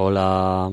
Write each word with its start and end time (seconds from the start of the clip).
Hola. 0.00 0.70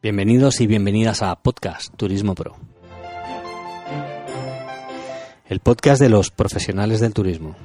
Bienvenidos 0.00 0.60
y 0.60 0.68
bienvenidas 0.68 1.22
a 1.22 1.34
Podcast 1.34 1.92
Turismo 1.96 2.36
Pro. 2.36 2.54
El 5.48 5.58
podcast 5.58 6.00
de 6.00 6.08
los 6.08 6.30
profesionales 6.30 7.00
del 7.00 7.14
turismo. 7.14 7.56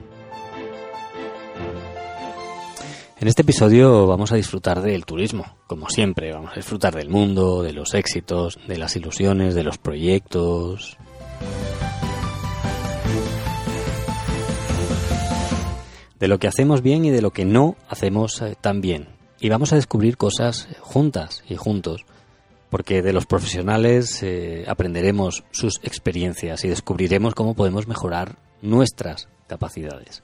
En 3.19 3.27
este 3.27 3.43
episodio 3.43 4.07
vamos 4.07 4.31
a 4.31 4.35
disfrutar 4.35 4.81
del 4.81 5.05
turismo, 5.05 5.45
como 5.67 5.91
siempre, 5.91 6.33
vamos 6.33 6.53
a 6.53 6.55
disfrutar 6.55 6.95
del 6.95 7.09
mundo, 7.09 7.61
de 7.61 7.73
los 7.73 7.93
éxitos, 7.93 8.57
de 8.67 8.79
las 8.79 8.95
ilusiones, 8.95 9.53
de 9.53 9.63
los 9.63 9.77
proyectos. 9.77 10.97
De 16.19 16.27
lo 16.27 16.39
que 16.39 16.47
hacemos 16.47 16.81
bien 16.81 17.05
y 17.05 17.11
de 17.11 17.21
lo 17.21 17.31
que 17.31 17.45
no 17.45 17.75
hacemos 17.89 18.41
eh, 18.41 18.55
tan 18.59 18.81
bien. 18.81 19.09
Y 19.39 19.49
vamos 19.49 19.71
a 19.71 19.75
descubrir 19.75 20.17
cosas 20.17 20.67
juntas 20.79 21.43
y 21.47 21.55
juntos, 21.55 22.05
porque 22.69 23.01
de 23.01 23.13
los 23.13 23.25
profesionales 23.25 24.23
eh, 24.23 24.65
aprenderemos 24.67 25.43
sus 25.51 25.79
experiencias 25.83 26.65
y 26.65 26.69
descubriremos 26.69 27.35
cómo 27.35 27.53
podemos 27.53 27.87
mejorar 27.87 28.37
nuestras 28.61 29.29
capacidades. 29.47 30.23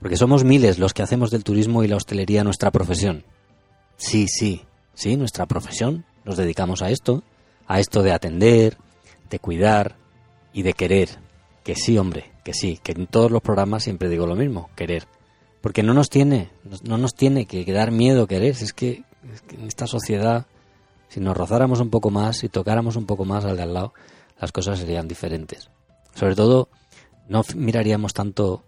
Porque 0.00 0.16
somos 0.16 0.44
miles 0.44 0.78
los 0.78 0.92
que 0.92 1.02
hacemos 1.02 1.30
del 1.30 1.44
turismo 1.44 1.82
y 1.84 1.88
la 1.88 1.96
hostelería 1.96 2.44
nuestra 2.44 2.70
profesión. 2.70 3.24
Sí, 3.96 4.26
sí, 4.28 4.62
sí, 4.94 5.16
nuestra 5.16 5.46
profesión. 5.46 6.04
Nos 6.24 6.36
dedicamos 6.36 6.82
a 6.82 6.90
esto, 6.90 7.22
a 7.66 7.80
esto 7.80 8.02
de 8.02 8.12
atender, 8.12 8.76
de 9.30 9.38
cuidar 9.38 9.96
y 10.52 10.62
de 10.62 10.72
querer. 10.72 11.08
Que 11.62 11.74
sí, 11.74 11.96
hombre, 11.96 12.32
que 12.44 12.54
sí, 12.54 12.78
que 12.82 12.92
en 12.92 13.06
todos 13.06 13.30
los 13.30 13.42
programas 13.42 13.84
siempre 13.84 14.08
digo 14.08 14.26
lo 14.26 14.36
mismo, 14.36 14.70
querer. 14.76 15.08
Porque 15.60 15.82
no 15.82 15.94
nos 15.94 16.10
tiene, 16.10 16.50
no 16.82 16.98
nos 16.98 17.14
tiene 17.14 17.46
que 17.46 17.64
dar 17.72 17.90
miedo 17.90 18.26
querer. 18.26 18.50
Es 18.50 18.72
que, 18.72 19.02
es 19.32 19.40
que 19.42 19.56
en 19.56 19.66
esta 19.66 19.86
sociedad, 19.86 20.46
si 21.08 21.20
nos 21.20 21.36
rozáramos 21.36 21.80
un 21.80 21.90
poco 21.90 22.10
más 22.10 22.44
y 22.44 22.48
tocáramos 22.48 22.96
un 22.96 23.06
poco 23.06 23.24
más 23.24 23.44
al 23.44 23.56
de 23.56 23.62
al 23.62 23.74
lado, 23.74 23.94
las 24.38 24.52
cosas 24.52 24.78
serían 24.78 25.08
diferentes. 25.08 25.70
Sobre 26.14 26.36
todo, 26.36 26.68
no 27.28 27.42
miraríamos 27.56 28.12
tanto 28.12 28.64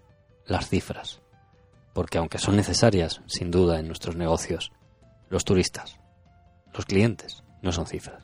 las 0.46 0.68
cifras 0.68 1.20
porque 1.96 2.18
aunque 2.18 2.36
son 2.36 2.56
necesarias, 2.56 3.22
sin 3.24 3.50
duda, 3.50 3.80
en 3.80 3.86
nuestros 3.86 4.16
negocios, 4.16 4.70
los 5.30 5.46
turistas, 5.46 5.98
los 6.74 6.84
clientes, 6.84 7.42
no 7.62 7.72
son 7.72 7.86
cifras. 7.86 8.22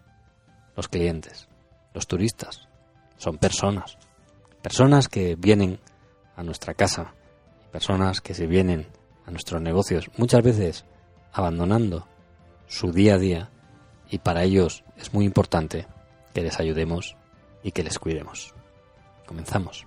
Los 0.77 0.89
clientes, 0.89 1.49
los 1.95 2.07
turistas, 2.07 2.69
son 3.17 3.39
personas. 3.39 3.97
Personas 4.63 5.09
que 5.09 5.35
vienen 5.37 5.81
a 6.37 6.43
nuestra 6.43 6.75
casa, 6.75 7.15
personas 7.73 8.21
que 8.21 8.35
se 8.35 8.47
vienen 8.47 8.87
a 9.27 9.31
nuestros 9.31 9.61
negocios, 9.61 10.11
muchas 10.17 10.43
veces 10.43 10.85
abandonando 11.33 12.07
su 12.67 12.93
día 12.93 13.15
a 13.15 13.19
día, 13.19 13.51
y 14.09 14.19
para 14.19 14.45
ellos 14.45 14.85
es 14.97 15.13
muy 15.13 15.25
importante 15.25 15.87
que 16.35 16.43
les 16.43 16.61
ayudemos 16.61 17.17
y 17.63 17.73
que 17.73 17.83
les 17.83 17.99
cuidemos. 17.99 18.55
Comenzamos. 19.27 19.85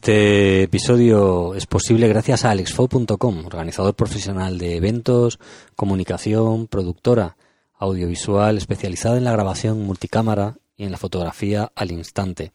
Este 0.00 0.62
episodio 0.62 1.54
es 1.54 1.66
posible 1.66 2.08
gracias 2.08 2.46
a 2.46 2.50
alexfo.com, 2.50 3.44
organizador 3.44 3.94
profesional 3.94 4.56
de 4.56 4.76
eventos, 4.76 5.38
comunicación, 5.76 6.68
productora 6.68 7.36
audiovisual 7.74 8.56
especializada 8.56 9.18
en 9.18 9.24
la 9.24 9.32
grabación 9.32 9.82
multicámara 9.82 10.56
y 10.74 10.84
en 10.84 10.90
la 10.90 10.96
fotografía 10.96 11.70
al 11.74 11.92
instante 11.92 12.50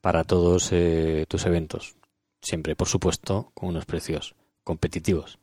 para 0.00 0.22
todos 0.22 0.68
eh, 0.70 1.26
tus 1.26 1.46
eventos. 1.46 1.96
Siempre, 2.40 2.76
por 2.76 2.86
supuesto, 2.86 3.50
con 3.54 3.70
unos 3.70 3.86
precios 3.86 4.36
competitivos. 4.62 5.40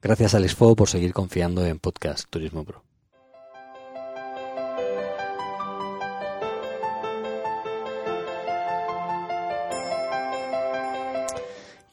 Gracias 0.00 0.32
a 0.32 0.38
Alexfo 0.38 0.74
por 0.74 0.88
seguir 0.88 1.12
confiando 1.12 1.66
en 1.66 1.80
Podcast 1.80 2.30
Turismo 2.30 2.64
Pro. 2.64 2.82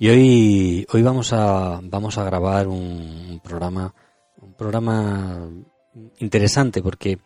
Y 0.02 0.10
hoy, 0.10 0.88
hoy 0.92 1.04
vamos 1.04 1.32
a, 1.32 1.80
vamos 1.84 2.18
a 2.18 2.24
grabar 2.24 2.68
un, 2.68 3.40
programa, 3.44 3.94
un 4.42 4.56
programa 4.56 5.48
interesante 6.18 6.82
porque 6.82 7.20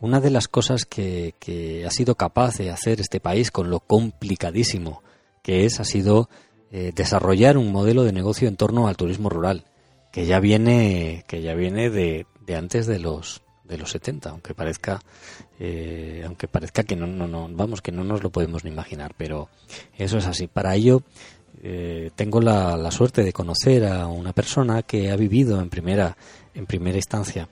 una 0.00 0.20
de 0.20 0.28
las 0.28 0.46
cosas 0.46 0.84
que, 0.84 1.34
que, 1.38 1.86
ha 1.86 1.90
sido 1.90 2.16
capaz 2.16 2.58
de 2.58 2.70
hacer 2.70 3.00
este 3.00 3.18
país 3.18 3.50
con 3.50 3.70
lo 3.70 3.80
complicadísimo 3.80 5.02
que 5.42 5.64
es 5.64 5.80
ha 5.80 5.84
sido 5.84 6.28
eh, 6.70 6.92
desarrollar 6.94 7.56
un 7.56 7.72
modelo 7.72 8.04
de 8.04 8.12
negocio 8.12 8.46
en 8.46 8.56
torno 8.56 8.88
al 8.88 8.98
turismo 8.98 9.30
rural 9.30 9.64
que 10.12 10.26
ya 10.26 10.38
viene 10.38 11.24
que 11.28 11.40
ya 11.40 11.54
viene 11.54 11.88
de, 11.88 12.26
de 12.44 12.56
antes 12.56 12.86
de 12.86 12.98
los 12.98 13.40
de 13.64 13.78
los 13.78 13.90
70 13.90 14.28
aunque 14.28 14.54
parezca 14.54 15.00
eh, 15.58 16.24
aunque 16.26 16.46
parezca 16.46 16.82
que 16.82 16.94
no, 16.94 17.06
no 17.06 17.26
no 17.26 17.48
vamos 17.50 17.80
que 17.80 17.92
no 17.92 18.04
nos 18.04 18.22
lo 18.22 18.28
podemos 18.28 18.64
ni 18.64 18.70
imaginar 18.70 19.14
pero 19.16 19.48
eso 19.96 20.18
es 20.18 20.26
así. 20.26 20.46
Para 20.46 20.74
ello 20.74 21.02
eh, 21.62 22.10
tengo 22.14 22.40
la, 22.40 22.90
suerte 22.90 23.22
de 23.22 23.32
conocer 23.32 23.84
a 23.86 24.06
una 24.06 24.32
persona 24.32 24.82
que 24.82 25.10
ha 25.10 25.16
vivido 25.16 25.60
en 25.60 25.68
primera, 25.68 26.16
en 26.54 26.66
primera 26.66 26.96
instancia 26.96 27.48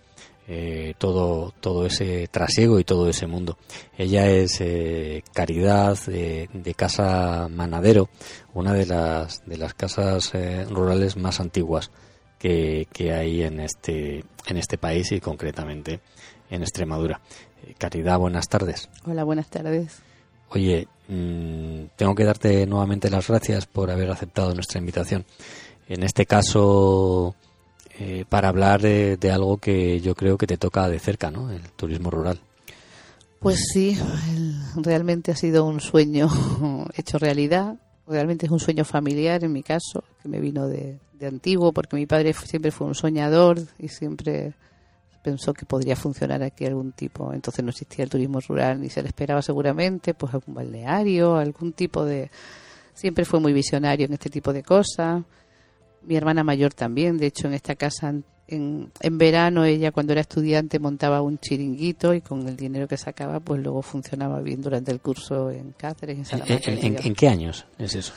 eh, 0.49 0.95
todo, 0.97 1.53
todo 1.61 1.87
ese 1.87 2.29
trasiego 2.29 2.79
y 2.79 2.85
todo 2.85 3.09
ese 3.09 3.27
mundo. 3.27 3.59
Ella 3.99 4.29
es 4.29 4.61
eh, 4.61 5.25
Caridad 5.35 5.99
de, 6.06 6.75
Casa 6.77 7.49
Manadero, 7.51 8.09
una 8.55 8.73
de 8.73 8.87
las, 8.87 9.45
de 9.45 9.56
las 9.56 9.75
casas 9.75 10.33
rurales 10.71 11.17
más 11.17 11.41
antiguas 11.41 11.91
que, 12.39 12.87
que, 12.93 13.12
hay 13.12 13.43
en 13.43 13.59
este, 13.59 14.25
en 14.47 14.56
este 14.56 14.79
país 14.79 15.11
y 15.11 15.21
concretamente 15.21 16.01
en 16.49 16.62
Extremadura. 16.62 17.21
Caridad, 17.79 18.19
buenas 18.19 18.49
tardes. 18.49 18.89
Hola, 19.05 19.25
buenas 19.25 19.49
tardes. 19.49 20.06
Oye, 20.51 20.87
mm, 21.09 21.87
tengo 21.97 22.15
que 22.15 22.25
darte 22.25 22.67
nuevamente 22.67 23.11
las 23.11 23.29
gracias 23.29 23.67
por 23.67 23.91
haber 23.91 24.11
aceptado 24.11 24.55
nuestra 24.55 24.79
invitación. 24.79 25.25
En 25.89 26.03
este 26.03 26.27
caso, 26.27 27.34
eh, 27.99 28.25
para 28.29 28.49
hablar 28.49 28.81
de, 28.81 29.31
algo 29.33 29.59
que 29.59 30.01
yo 30.01 30.15
creo 30.15 30.37
que 30.37 30.47
te 30.47 30.56
toca 30.56 30.89
de 30.89 30.99
cerca, 30.99 31.31
¿no? 31.31 31.51
El 31.51 31.62
turismo 31.71 32.11
rural. 32.11 32.39
Pues 33.41 33.67
sí, 33.73 33.99
realmente 34.77 35.31
ha 35.31 35.37
sido 35.37 35.65
un 35.65 35.81
sueño 35.81 36.29
hecho 36.97 37.19
realidad. 37.19 37.77
Realmente 38.09 38.47
es 38.47 38.53
un 38.53 38.61
sueño 38.61 38.85
familiar 38.85 39.43
en 39.45 39.53
mi 39.53 39.62
caso, 39.62 40.05
que 40.23 40.29
me 40.29 40.41
vino 40.41 40.69
de 40.69 40.99
antiguo, 41.23 41.73
porque 41.73 41.97
mi 41.97 42.06
padre 42.06 42.33
siempre 42.35 42.71
fue 42.71 42.87
un 42.87 42.95
soñador 42.95 43.61
y 43.79 43.89
siempre 43.89 44.55
pensó 45.26 45.53
que 45.53 45.66
podría 45.66 45.97
funcionar 45.97 46.41
aquí 46.44 46.64
algún 46.66 46.92
tipo. 46.92 47.32
Entonces 47.32 47.64
no 47.64 47.70
existía 47.70 48.04
el 48.04 48.10
turismo 48.10 48.38
rural 48.38 48.81
ni 48.81 48.88
se 48.88 49.03
le 49.03 49.09
esperaba 49.09 49.42
seguramente, 49.42 50.14
pues 50.14 50.32
algún 50.32 50.54
balneario, 50.54 51.34
algún 51.34 51.72
tipo 51.72 52.04
de. 52.04 52.31
Siempre 52.94 53.25
fue 53.25 53.41
muy 53.41 53.53
visionario 53.53 54.06
en 54.06 54.12
este 54.12 54.31
tipo 54.31 54.53
de 54.53 54.62
cosas. 54.62 55.25
Mi 56.03 56.14
hermana 56.14 56.44
mayor 56.44 56.72
también, 56.75 57.19
de 57.19 57.26
hecho, 57.26 57.48
en 57.48 57.54
esta 57.54 57.75
casa 57.75 58.14
en, 58.47 58.92
en 59.00 59.19
verano 59.19 59.64
ella 59.64 59.91
cuando 59.91 60.12
era 60.12 60.20
estudiante 60.20 60.78
montaba 60.78 61.20
un 61.20 61.38
chiringuito 61.38 62.14
y 62.14 62.20
con 62.20 62.47
el 62.47 62.56
dinero 62.56 62.87
que 62.87 62.97
sacaba 62.97 63.41
pues 63.41 63.60
luego 63.60 63.82
funcionaba 63.82 64.41
bien 64.41 64.62
durante 64.62 64.93
el 64.93 65.00
curso 65.00 65.50
en 65.50 65.72
Cáceres. 65.72 66.32
En, 66.32 66.43
¿En, 66.47 67.04
en 67.04 67.14
qué 67.16 67.26
años 67.26 67.66
es 67.78 67.97
eso? 67.97 68.12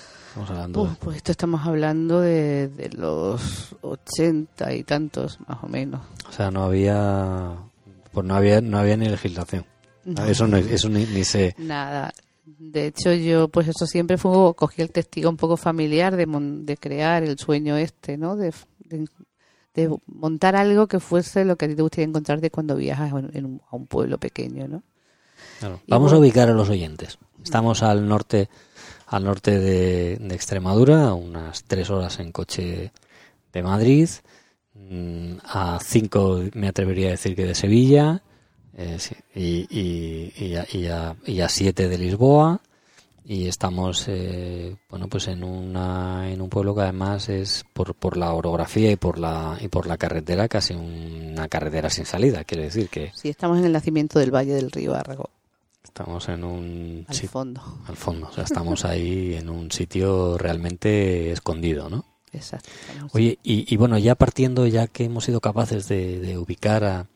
Pues 1.00 1.18
esto 1.18 1.32
estamos 1.32 1.66
hablando 1.66 2.22
de, 2.22 2.90
los 2.96 3.76
ochenta 3.82 4.74
y 4.74 4.84
tantos, 4.84 5.40
más 5.48 5.64
o 5.64 5.68
menos. 5.68 6.02
O 6.28 6.32
sea, 6.32 6.52
no 6.52 6.64
había, 6.64 7.58
pues 8.12 8.26
no 8.26 8.36
había, 8.36 8.62
no 8.62 8.78
había 8.78 8.98
ni 8.98 9.10
legislación. 9.10 9.66
Eso 10.28 10.48
no, 10.48 10.58
eso 10.58 10.90
ni, 10.90 11.06
ni 11.06 11.24
se. 11.24 11.56
Nada. 11.58 12.12
De 12.46 12.88
hecho, 12.88 13.14
yo, 13.14 13.48
pues 13.48 13.68
eso 13.68 13.86
siempre 13.86 14.18
fue, 14.18 14.54
cogí 14.56 14.82
el 14.82 14.92
testigo 14.92 15.30
un 15.30 15.38
poco 15.38 15.58
familiar 15.58 16.16
de, 16.16 16.26
de 16.26 16.78
crear 16.78 17.24
el 17.24 17.38
sueño 17.38 17.78
este, 17.78 18.18
¿no? 18.18 18.36
De, 18.36 18.54
de, 18.86 19.98
montar 20.08 20.56
algo 20.56 20.88
que 20.88 21.00
fuese 21.00 21.46
lo 21.46 21.56
que 21.56 21.66
a 21.66 21.68
ti 21.68 21.76
te 21.76 21.82
gustaría 21.82 22.08
encontrarte 22.08 22.50
cuando 22.50 22.76
viajas 22.76 23.12
en 23.34 23.62
a 23.70 23.76
un 23.76 23.88
pueblo 23.88 24.18
pequeño, 24.18 24.68
¿no? 24.68 24.84
Vamos 25.88 26.14
a 26.14 26.18
ubicar 26.18 26.50
a 26.50 26.54
los 26.54 26.70
oyentes. 26.70 27.18
Estamos 27.44 27.84
al 27.84 28.08
norte 28.08 28.50
al 29.10 29.24
norte 29.24 29.60
de, 29.60 30.14
Extremadura, 30.34 31.14
unas 31.14 31.64
tres 31.64 31.90
horas 31.90 32.20
en 32.20 32.32
coche 32.32 32.92
de 33.52 33.64
Madrid, 33.64 34.08
mm, 34.76 35.38
a 35.44 35.80
cinco 35.84 36.42
me 36.54 36.68
atrevería 36.68 37.08
a 37.08 37.12
decir 37.12 37.36
que 37.36 37.46
de 37.46 37.56
Sevilla, 37.56 38.22
eh, 38.78 38.98
y, 39.36 41.42
a, 41.42 41.50
siete 41.50 41.90
de 41.90 41.98
Lisboa, 41.98 42.62
y 43.26 43.48
estamos 43.48 44.06
eh, 44.08 44.78
bueno 44.90 45.08
pues 45.08 45.28
en 45.28 45.44
una 45.44 46.32
en 46.32 46.42
un 46.42 46.50
pueblo 46.50 46.74
que 46.74 46.82
además 46.82 47.30
es 47.30 47.64
por, 47.74 47.94
por 47.94 48.18
la 48.18 48.34
orografía 48.34 48.92
y 48.92 48.96
por 48.96 49.20
la 49.20 49.58
y 49.62 49.68
por 49.68 49.86
la 49.86 49.98
carretera 49.98 50.48
casi 50.48 50.74
una 50.74 51.48
carretera 51.48 51.92
sin 51.92 52.06
salida 52.06 52.44
quiere 52.44 52.64
decir 52.64 52.90
que 52.90 53.12
sí 53.14 53.30
estamos 53.30 53.60
en 53.60 53.66
el 53.66 53.74
nacimiento 53.74 54.18
del 54.18 54.34
valle 54.34 54.54
del 54.54 54.72
río 54.72 54.96
Árrago 54.96 55.30
Estamos 55.90 56.30
en 56.30 56.44
un 56.44 57.06
al 57.08 57.16
fondo. 57.16 57.62
Al 57.88 57.96
fondo, 57.96 58.28
o 58.28 58.32
sea, 58.32 58.44
estamos 58.44 58.86
ahí 58.86 59.34
en 59.34 59.50
un 59.50 59.72
sitio 59.72 60.38
realmente 60.38 61.32
escondido, 61.32 61.90
¿no? 61.90 62.06
Exacto. 62.32 62.70
Oye, 63.12 63.40
y, 63.42 63.76
bueno, 63.76 63.98
ya 63.98 64.14
partiendo, 64.14 64.68
ya 64.68 64.86
que 64.86 65.06
hemos 65.06 65.26
sido 65.26 65.42
capaces 65.42 65.88
de, 65.88 66.38
ubicar 66.38 66.84
a, 66.84 67.08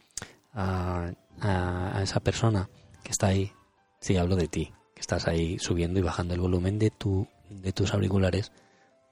a, 1.40 2.02
esa 2.02 2.20
persona 2.20 2.68
que 3.04 3.12
está 3.12 3.28
ahí, 3.28 3.52
sí, 4.00 4.18
hablo 4.18 4.36
de 4.36 4.48
ti, 4.48 4.74
que 4.96 5.02
estás 5.02 5.28
ahí 5.28 5.60
subiendo 5.60 6.00
y 6.00 6.04
bajando 6.04 6.34
el 6.34 6.42
volumen 6.42 6.80
de, 6.80 6.90
tu, 6.90 7.28
de 7.50 7.74
tus 7.74 7.94
auriculares 7.94 8.52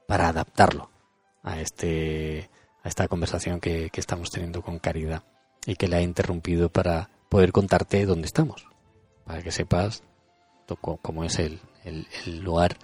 para 0.08 0.28
adaptarlo 0.28 0.90
a, 1.44 1.60
este, 1.60 2.50
a 2.82 2.88
esta 2.88 3.06
conversación 3.06 3.60
que, 3.60 3.90
que 3.90 4.00
estamos 4.00 4.32
teniendo 4.32 4.60
con 4.60 4.80
Caridad 4.80 5.22
y 5.66 5.76
que 5.76 5.86
la 5.86 6.00
he 6.00 6.02
interrumpido 6.02 6.68
para 6.68 7.10
poder 7.28 7.52
contarte 7.52 8.04
dónde 8.06 8.26
estamos, 8.26 8.66
para 9.24 9.42
que 9.42 9.50
sepas 9.50 10.02
cómo 11.02 11.24
es 11.24 11.38
el, 11.38 11.60
el 11.84 12.40
lugar 12.40 12.76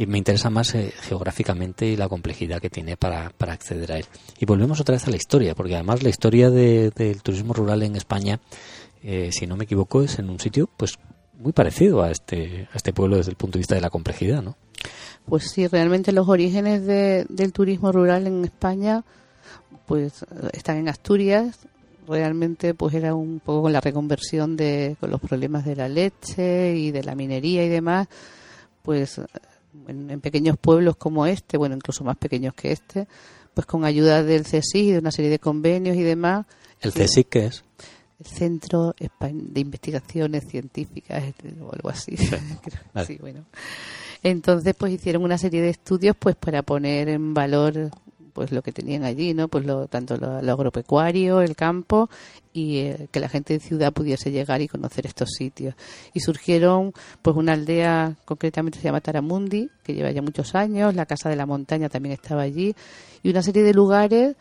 y 0.00 0.06
me 0.06 0.16
interesa 0.16 0.48
más 0.48 0.74
eh, 0.74 0.94
geográficamente 1.02 1.84
y 1.84 1.94
la 1.94 2.08
complejidad 2.08 2.58
que 2.58 2.70
tiene 2.70 2.96
para, 2.96 3.28
para, 3.36 3.52
acceder 3.52 3.92
a 3.92 3.98
él. 3.98 4.06
Y 4.38 4.46
volvemos 4.46 4.80
otra 4.80 4.94
vez 4.94 5.06
a 5.06 5.10
la 5.10 5.16
historia, 5.16 5.54
porque 5.54 5.74
además 5.74 6.02
la 6.02 6.08
historia 6.08 6.48
del 6.48 7.22
turismo 7.22 7.52
rural 7.52 7.82
en 7.82 7.96
España, 7.96 8.40
eh, 9.02 9.28
si 9.30 9.46
no 9.46 9.58
me 9.58 9.64
equivoco, 9.64 10.02
es 10.02 10.18
en 10.18 10.30
un 10.30 10.40
sitio 10.40 10.70
pues 10.74 10.98
muy 11.38 11.52
parecido 11.52 12.02
a 12.02 12.10
este, 12.10 12.66
a 12.72 12.76
este 12.76 12.94
pueblo 12.94 13.18
desde 13.18 13.30
el 13.30 13.36
punto 13.36 13.58
de 13.58 13.60
vista 13.60 13.74
de 13.74 13.82
la 13.82 13.90
complejidad, 13.90 14.42
¿no? 14.42 14.56
Pues 15.26 15.50
sí, 15.50 15.66
realmente 15.66 16.12
los 16.12 16.30
orígenes 16.30 16.86
del 16.86 17.52
turismo 17.52 17.92
rural 17.92 18.26
en 18.26 18.42
España 18.42 19.04
pues 19.84 20.24
están 20.54 20.78
en 20.78 20.88
Asturias, 20.88 21.58
realmente 22.10 22.74
pues 22.74 22.94
era 22.94 23.14
un 23.14 23.40
poco 23.40 23.62
con 23.62 23.72
la 23.72 23.80
reconversión 23.80 24.56
de 24.56 24.96
con 25.00 25.10
los 25.10 25.20
problemas 25.20 25.64
de 25.64 25.76
la 25.76 25.88
leche 25.88 26.76
y 26.76 26.90
de 26.90 27.02
la 27.02 27.14
minería 27.14 27.64
y 27.64 27.68
demás 27.68 28.08
pues 28.82 29.20
en, 29.86 30.20
pequeños 30.20 30.56
pueblos 30.58 30.96
como 30.96 31.26
este, 31.26 31.56
bueno, 31.56 31.76
incluso 31.76 32.04
más 32.04 32.16
pequeños 32.16 32.54
que 32.54 32.72
este, 32.72 33.06
pues 33.54 33.66
con 33.66 33.84
ayuda 33.84 34.22
del 34.22 34.44
CSIC 34.44 34.74
y 34.74 34.92
de 34.92 34.98
una 34.98 35.10
serie 35.10 35.30
de 35.30 35.38
convenios 35.38 35.96
y 35.96 36.02
demás. 36.02 36.46
¿El 36.80 36.92
CSIC 36.92 37.28
qué 37.28 37.46
es? 37.46 37.64
El 38.18 38.26
Centro 38.26 38.94
de 38.98 39.60
Investigaciones 39.60 40.46
Científicas 40.46 41.22
o 41.60 41.72
algo 41.72 41.88
así. 41.88 42.16
sí, 43.06 43.18
bueno. 43.20 43.44
Entonces, 44.22 44.74
pues 44.76 44.92
hicieron 44.92 45.22
una 45.22 45.38
serie 45.38 45.62
de 45.62 45.70
estudios 45.70 46.14
pues 46.18 46.36
para 46.36 46.62
poner 46.62 47.08
en 47.08 47.32
valor 47.32 47.90
pues 48.32 48.52
lo 48.52 48.62
que 48.62 48.72
tenían 48.72 49.04
allí, 49.04 49.34
¿no? 49.34 49.48
Pues 49.48 49.64
lo, 49.64 49.86
tanto 49.86 50.16
lo, 50.16 50.52
agropecuario, 50.52 51.40
el 51.40 51.56
campo 51.56 52.08
y 52.52 52.78
eh, 52.78 53.08
que 53.10 53.20
la 53.20 53.28
gente 53.28 53.54
de 53.54 53.60
ciudad 53.60 53.92
pudiese 53.92 54.30
llegar 54.30 54.60
y 54.62 54.68
conocer 54.68 55.06
estos 55.06 55.30
sitios. 55.30 55.74
Y 56.14 56.20
surgieron 56.20 56.92
pues 57.22 57.36
una 57.36 57.52
aldea, 57.52 58.16
concretamente 58.24 58.78
se 58.78 58.84
llama 58.84 59.00
Taramundi, 59.00 59.70
que 59.82 59.94
lleva 59.94 60.10
ya 60.10 60.22
muchos 60.22 60.54
años, 60.54 60.94
la 60.94 61.06
Casa 61.06 61.28
de 61.28 61.36
la 61.36 61.46
Montaña 61.46 61.88
también 61.88 62.14
estaba 62.14 62.42
allí 62.42 62.74
y 63.22 63.30
una 63.30 63.42
serie 63.42 63.62
de 63.62 63.74
lugares 63.74 64.36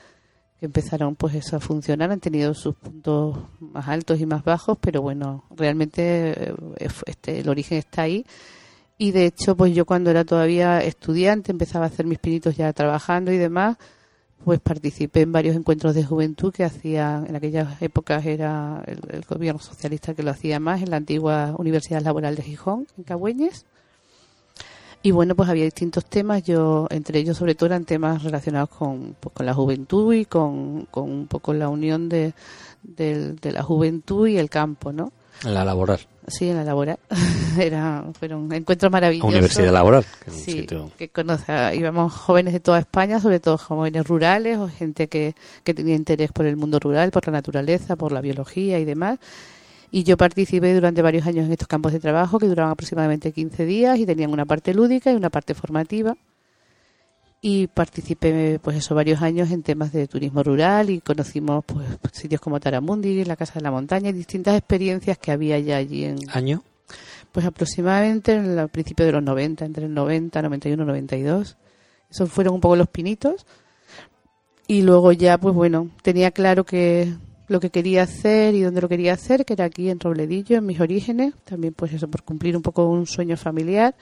que 0.59 0.65
empezaron 0.65 1.15
pues 1.15 1.35
eso 1.35 1.55
a 1.55 1.59
funcionar, 1.59 2.11
han 2.11 2.19
tenido 2.19 2.53
sus 2.53 2.75
puntos 2.75 3.37
más 3.59 3.87
altos 3.87 4.19
y 4.19 4.25
más 4.25 4.43
bajos, 4.43 4.77
pero 4.79 5.01
bueno, 5.01 5.45
realmente 5.55 6.49
eh, 6.49 6.53
este, 7.05 7.39
el 7.39 7.49
origen 7.49 7.77
está 7.77 8.03
ahí 8.03 8.25
y 9.01 9.11
de 9.11 9.25
hecho, 9.25 9.55
pues 9.55 9.73
yo 9.73 9.85
cuando 9.85 10.11
era 10.11 10.25
todavía 10.25 10.83
estudiante, 10.83 11.53
empezaba 11.53 11.85
a 11.85 11.87
hacer 11.87 12.05
mis 12.05 12.19
pinitos 12.19 12.57
ya 12.57 12.73
trabajando 12.73 13.31
y 13.31 13.37
demás, 13.37 13.77
pues 14.43 14.59
participé 14.59 15.21
en 15.21 15.31
varios 15.31 15.55
encuentros 15.55 15.95
de 15.95 16.03
juventud 16.03 16.53
que 16.53 16.65
hacía, 16.65 17.23
en 17.25 17.33
aquellas 17.33 17.81
épocas 17.81 18.25
era 18.25 18.83
el, 18.85 19.23
gobierno 19.23 19.61
socialista 19.61 20.13
que 20.13 20.21
lo 20.21 20.31
hacía 20.31 20.59
más, 20.59 20.81
en 20.81 20.89
la 20.89 20.97
antigua 20.97 21.55
Universidad 21.57 22.01
Laboral 22.01 22.35
de 22.35 22.43
Gijón, 22.43 22.87
en 22.97 23.05
Cagüeñes. 23.05 23.65
Y 25.01 25.11
bueno, 25.11 25.33
pues 25.33 25.47
había 25.47 25.63
distintos 25.63 26.03
temas, 26.03 26.43
yo, 26.43 26.87
entre 26.89 27.19
ellos 27.19 27.37
sobre 27.37 27.55
todo 27.55 27.67
eran 27.67 27.85
temas 27.85 28.21
relacionados 28.23 28.67
con, 28.67 29.15
pues, 29.17 29.33
con 29.33 29.45
la 29.45 29.53
juventud 29.53 30.13
y 30.13 30.25
con, 30.25 30.87
con 30.91 31.09
un 31.09 31.27
poco 31.27 31.53
la 31.53 31.69
unión 31.69 32.09
de, 32.09 32.33
de, 32.83 33.31
de 33.31 33.51
la 33.53 33.63
juventud 33.63 34.27
y 34.27 34.37
el 34.37 34.49
campo, 34.49 34.91
¿no? 34.91 35.13
La 35.43 35.63
laboral. 35.63 35.99
Sí, 36.27 36.49
en 36.49 36.57
la 36.57 36.63
laboral. 36.63 36.99
Era, 37.59 38.05
fueron 38.17 38.51
encuentros 38.53 38.91
maravillosos. 38.91 39.29
Universidad 39.29 39.71
laboral. 39.71 40.05
Que 40.23 40.31
sí, 40.31 40.67
que 40.97 41.09
conoce, 41.09 41.75
íbamos 41.75 42.13
jóvenes 42.13 42.53
de 42.53 42.59
toda 42.59 42.79
España, 42.79 43.19
sobre 43.19 43.39
todo 43.39 43.57
jóvenes 43.57 44.07
rurales 44.07 44.57
o 44.57 44.67
gente 44.67 45.07
que, 45.07 45.35
que 45.63 45.73
tenía 45.73 45.95
interés 45.95 46.31
por 46.31 46.45
el 46.45 46.57
mundo 46.57 46.79
rural, 46.79 47.11
por 47.11 47.25
la 47.27 47.33
naturaleza, 47.33 47.95
por 47.95 48.11
la 48.11 48.21
biología 48.21 48.79
y 48.79 48.85
demás. 48.85 49.19
Y 49.91 50.03
yo 50.03 50.17
participé 50.17 50.73
durante 50.73 51.01
varios 51.01 51.25
años 51.25 51.45
en 51.45 51.51
estos 51.51 51.67
campos 51.67 51.93
de 51.93 51.99
trabajo 51.99 52.37
que 52.37 52.45
duraban 52.45 52.71
aproximadamente 52.71 53.31
15 53.31 53.65
días 53.65 53.97
y 53.97 54.05
tenían 54.05 54.31
una 54.31 54.45
parte 54.45 54.73
lúdica 54.73 55.11
y 55.11 55.15
una 55.15 55.31
parte 55.31 55.55
formativa 55.55 56.15
y 57.41 57.67
participé 57.67 58.59
pues 58.61 58.77
eso 58.77 58.95
varios 58.95 59.21
años 59.21 59.51
en 59.51 59.63
temas 59.63 59.93
de 59.93 60.07
turismo 60.07 60.43
rural 60.43 60.89
y 60.89 60.99
conocimos 60.99 61.63
pues 61.65 61.87
sitios 62.11 62.41
como 62.41 62.59
Taramundi, 62.59 63.23
la 63.23 63.35
Casa 63.35 63.55
de 63.55 63.61
la 63.61 63.71
Montaña 63.71 64.09
y 64.09 64.13
distintas 64.13 64.57
experiencias 64.57 65.17
que 65.17 65.31
había 65.31 65.57
ya 65.59 65.77
allí 65.77 66.05
en 66.05 66.17
año 66.31 66.63
pues 67.31 67.45
aproximadamente 67.45 68.33
en 68.33 68.57
el 68.57 68.69
principio 68.69 69.05
de 69.05 69.11
los 69.13 69.23
90, 69.23 69.65
entre 69.65 69.85
el 69.85 69.93
90, 69.93 70.41
91, 70.41 70.85
92. 70.85 71.57
Esos 72.09 72.31
fueron 72.31 72.55
un 72.55 72.61
poco 72.61 72.75
los 72.75 72.87
pinitos. 72.87 73.45
Y 74.67 74.81
luego 74.81 75.11
ya 75.11 75.37
pues 75.37 75.55
bueno, 75.55 75.89
tenía 76.03 76.31
claro 76.31 76.63
que 76.63 77.13
lo 77.47 77.59
que 77.59 77.71
quería 77.71 78.03
hacer 78.03 78.53
y 78.53 78.61
dónde 78.61 78.81
lo 78.81 78.89
quería 78.89 79.13
hacer, 79.13 79.43
que 79.43 79.53
era 79.53 79.65
aquí 79.65 79.89
en 79.89 79.99
Robledillo, 79.99 80.57
en 80.57 80.65
mis 80.65 80.79
orígenes, 80.79 81.33
también 81.43 81.73
pues 81.73 81.93
eso 81.93 82.07
por 82.07 82.23
cumplir 82.23 82.55
un 82.55 82.61
poco 82.61 82.85
un 82.85 83.07
sueño 83.07 83.37
familiar 83.37 83.95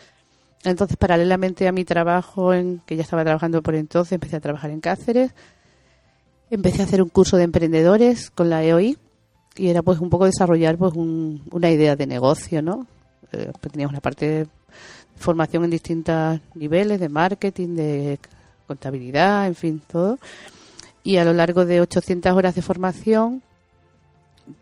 entonces, 0.64 0.98
paralelamente 0.98 1.68
a 1.68 1.72
mi 1.72 1.86
trabajo, 1.86 2.54
en 2.54 2.82
que 2.86 2.96
ya 2.96 3.04
estaba 3.04 3.24
trabajando 3.24 3.62
por 3.62 3.76
entonces, 3.76 4.14
empecé 4.14 4.38
a 4.38 4.42
trabajar 4.42 4.72
en 4.72 4.82
Cáceres. 4.82 5.32
Empecé 6.50 6.82
a 6.82 6.86
hacer 6.86 7.02
un 7.02 7.10
curso 7.10 7.38
de 7.38 7.44
emprendedores 7.44 8.32
con 8.32 8.50
la 8.50 8.64
EOI 8.64 8.98
y 9.56 9.70
era 9.70 9.82
pues 9.82 10.00
un 10.00 10.10
poco 10.10 10.26
desarrollar 10.26 10.78
pues 10.78 10.94
una 10.96 11.70
idea 11.70 11.96
de 11.96 12.08
negocio, 12.08 12.62
¿no? 12.62 12.88
Eh, 13.32 13.52
pues 13.60 13.72
teníamos 13.72 13.92
una 13.92 14.02
parte 14.02 14.28
de 14.28 14.48
formación 15.18 15.66
en 15.66 15.72
distintos 15.72 16.40
niveles, 16.54 17.00
de 17.00 17.10
marketing, 17.10 17.76
de 17.76 18.20
contabilidad, 18.66 19.48
en 19.48 19.56
fin, 19.56 19.82
todo. 19.86 20.20
Y 21.04 21.18
a 21.18 21.26
lo 21.26 21.34
largo 21.34 21.66
de 21.66 21.82
800 21.82 22.34
horas 22.34 22.56
de 22.56 22.62
formación, 22.62 23.42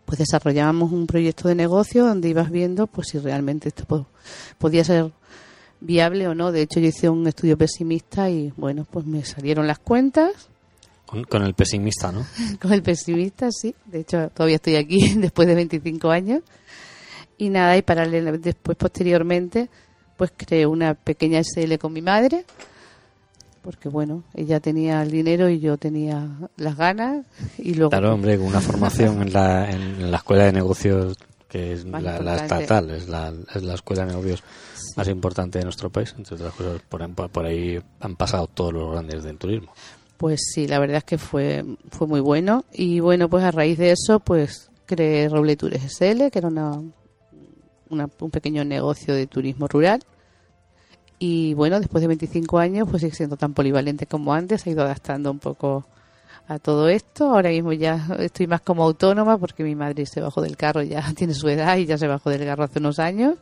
pues 0.04 0.18
desarrollábamos 0.18 0.92
un 0.92 1.06
proyecto 1.06 1.48
de 1.48 1.54
negocio 1.54 2.04
donde 2.04 2.28
ibas 2.28 2.50
viendo 2.50 2.86
pues 2.86 3.08
si 3.08 3.18
realmente 3.18 3.68
esto 3.68 4.06
podía 4.58 4.82
ser 4.82 5.12
viable 5.86 6.28
o 6.28 6.34
no. 6.34 6.52
De 6.52 6.62
hecho, 6.62 6.80
yo 6.80 6.88
hice 6.88 7.08
un 7.08 7.26
estudio 7.26 7.56
pesimista 7.56 8.28
y 8.28 8.52
bueno, 8.56 8.86
pues 8.90 9.06
me 9.06 9.24
salieron 9.24 9.66
las 9.66 9.78
cuentas. 9.78 10.48
Con, 11.06 11.42
el 11.44 11.54
pesimista, 11.54 12.10
¿no? 12.10 12.26
con 12.60 12.72
el 12.72 12.82
pesimista, 12.82 13.48
sí. 13.52 13.74
De 13.86 14.00
hecho, 14.00 14.28
todavía 14.30 14.56
estoy 14.56 14.76
aquí 14.76 15.14
después 15.16 15.46
de 15.46 15.54
25 15.54 16.10
años. 16.10 16.42
Y 17.38 17.50
nada, 17.50 17.76
y 17.76 17.82
paralelamente, 17.82 18.50
después, 18.50 18.76
posteriormente, 18.76 19.68
pues 20.16 20.32
creé 20.36 20.66
una 20.66 20.94
pequeña 20.94 21.40
SL 21.42 21.76
con 21.78 21.92
mi 21.92 22.02
madre. 22.02 22.44
Porque 23.62 23.88
bueno, 23.88 24.22
ella 24.34 24.60
tenía 24.60 25.02
el 25.02 25.10
dinero 25.10 25.48
y 25.48 25.58
yo 25.58 25.76
tenía 25.76 26.28
las 26.56 26.76
ganas. 26.76 27.26
y 27.58 27.74
luego 27.74 27.90
Claro, 27.90 28.14
hombre, 28.14 28.36
con 28.38 28.46
una 28.46 28.60
formación 28.60 29.22
en 29.22 29.32
la, 29.32 29.70
en 29.70 30.10
la 30.10 30.16
escuela 30.18 30.44
de 30.44 30.52
negocios 30.52 31.18
que 31.48 31.72
es 31.72 31.84
la, 31.84 32.36
estatal, 32.36 32.90
es 32.90 33.08
la, 33.08 33.32
es 33.54 33.62
la 33.62 33.74
escuela 33.74 34.04
de 34.04 34.12
negocios 34.12 34.42
más 34.96 35.08
importante 35.08 35.58
de 35.58 35.64
nuestro 35.64 35.90
país. 35.90 36.14
Entre 36.16 36.34
otras 36.34 36.52
cosas, 36.54 36.80
por, 36.88 37.30
por 37.30 37.44
ahí 37.44 37.80
han 38.00 38.16
pasado 38.16 38.46
todos 38.48 38.72
los 38.72 38.92
grandes 38.92 39.22
del 39.22 39.38
turismo. 39.38 39.72
Pues 40.16 40.40
sí, 40.52 40.66
la 40.66 40.78
verdad 40.78 40.98
es 40.98 41.04
que 41.04 41.18
fue, 41.18 41.64
fue 41.90 42.06
muy 42.06 42.20
bueno. 42.20 42.64
Y 42.72 43.00
bueno, 43.00 43.28
pues 43.28 43.44
a 43.44 43.50
raíz 43.50 43.78
de 43.78 43.92
eso, 43.92 44.20
pues 44.20 44.70
creé 44.86 45.28
Roble 45.28 45.56
Tours 45.56 45.76
SL, 45.82 46.30
que 46.30 46.38
era 46.38 46.48
una, 46.48 46.80
un 47.90 48.30
pequeño 48.30 48.64
negocio 48.64 49.14
de 49.14 49.26
turismo 49.26 49.68
rural. 49.68 50.02
Y 51.18 51.54
bueno, 51.54 51.78
después 51.80 52.02
de 52.02 52.08
25 52.08 52.58
años, 52.58 52.88
pues 52.90 53.02
sigue 53.02 53.14
siendo 53.14 53.36
tan 53.36 53.54
polivalente 53.54 54.06
como 54.06 54.34
antes, 54.34 54.66
ha 54.66 54.70
ido 54.70 54.82
adaptando 54.82 55.30
un 55.30 55.38
poco 55.38 55.86
a 56.48 56.58
todo 56.58 56.88
esto. 56.88 57.30
Ahora 57.30 57.50
mismo 57.50 57.72
ya 57.72 58.06
estoy 58.18 58.46
más 58.46 58.60
como 58.60 58.84
autónoma 58.84 59.38
porque 59.38 59.64
mi 59.64 59.74
madre 59.74 60.06
se 60.06 60.20
bajó 60.20 60.42
del 60.42 60.56
carro, 60.56 60.82
ya 60.82 61.12
tiene 61.16 61.34
su 61.34 61.48
edad 61.48 61.76
y 61.76 61.86
ya 61.86 61.98
se 61.98 62.06
bajó 62.06 62.30
del 62.30 62.44
carro 62.44 62.64
hace 62.64 62.78
unos 62.78 62.98
años. 62.98 63.36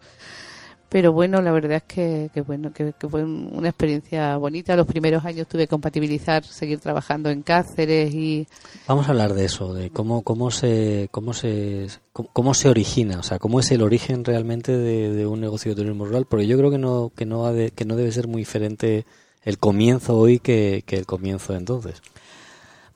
Pero 0.89 1.13
bueno, 1.13 1.43
la 1.43 1.51
verdad 1.51 1.83
es 1.89 2.31
que, 2.33 2.41
bueno, 2.43 2.73
que, 2.73 2.95
fue 3.09 3.25
una 3.25 3.69
experiencia 3.69 4.37
bonita. 4.37 4.77
Los 4.77 4.87
primeros 4.87 5.25
años 5.25 5.49
tuve 5.49 5.63
que 5.63 5.69
compatibilizar, 5.69 6.45
seguir 6.45 6.79
trabajando 6.79 7.31
en 7.31 7.43
Cáceres 7.43 8.15
y... 8.15 8.47
Vamos 8.87 9.07
a 9.07 9.11
hablar 9.11 9.35
de 9.35 9.45
eso, 9.45 9.75
de 9.75 9.91
cómo, 9.91 10.23
cómo, 10.23 10.51
se, 10.51 11.09
cómo, 11.11 11.33
se, 11.33 11.89
cómo, 12.13 12.55
se 12.55 12.69
origina, 12.69 13.19
o 13.19 13.23
sea, 13.23 13.39
cómo 13.39 13.59
es 13.59 13.71
el 13.73 13.83
origen 13.83 14.25
realmente 14.25 14.77
de, 14.77 15.27
un 15.27 15.41
negocio 15.41 15.75
de 15.75 15.83
turismo 15.83 16.05
rural, 16.05 16.27
porque 16.27 16.47
yo 16.47 16.57
creo 16.57 16.71
que 16.71 16.79
no, 16.79 17.11
que 17.15 17.27
no, 17.27 17.53
que 17.75 17.85
no 17.85 17.97
debe 17.97 18.13
ser 18.13 18.29
muy 18.29 18.43
diferente 18.43 19.05
el 19.43 19.59
comienzo 19.59 20.17
hoy 20.17 20.39
que, 20.39 20.85
que 20.87 20.97
el 20.97 21.07
comienzo 21.07 21.53
de 21.53 21.59
entonces. 21.59 22.03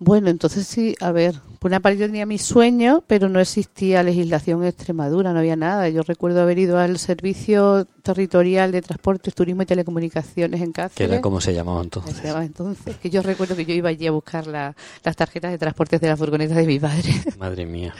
Bueno, 0.00 0.30
entonces 0.30 0.66
sí, 0.66 0.94
a 1.00 1.10
ver, 1.10 1.34
por 1.58 1.72
una 1.72 1.80
parte 1.80 1.98
yo 1.98 2.06
tenía 2.06 2.24
mi 2.24 2.38
sueño, 2.38 3.02
pero 3.08 3.28
no 3.28 3.40
existía 3.40 4.04
legislación 4.04 4.62
en 4.62 4.68
Extremadura, 4.68 5.32
no 5.32 5.40
había 5.40 5.56
nada. 5.56 5.88
Yo 5.88 6.02
recuerdo 6.02 6.40
haber 6.40 6.58
ido 6.60 6.78
al 6.78 6.98
Servicio 6.98 7.84
Territorial 8.02 8.70
de 8.70 8.80
Transportes, 8.80 9.34
Turismo 9.34 9.62
y 9.62 9.66
Telecomunicaciones 9.66 10.60
en 10.60 10.70
Cáceres. 10.70 10.96
Que 10.96 11.04
era 11.12 11.20
como 11.20 11.40
se 11.40 11.52
llamaba 11.52 11.82
entonces. 11.82 12.16
Se 12.16 12.28
llamaba 12.28 12.44
entonces, 12.44 12.96
que 12.96 13.10
yo 13.10 13.22
recuerdo 13.22 13.56
que 13.56 13.64
yo 13.64 13.74
iba 13.74 13.88
allí 13.88 14.06
a 14.06 14.12
buscar 14.12 14.46
las 14.46 15.16
tarjetas 15.16 15.50
de 15.50 15.58
transportes 15.58 16.00
de 16.00 16.06
la 16.06 16.16
furgoneta 16.16 16.54
de 16.54 16.66
mi 16.66 16.78
padre. 16.78 17.10
Madre 17.38 17.66
mía, 17.66 17.92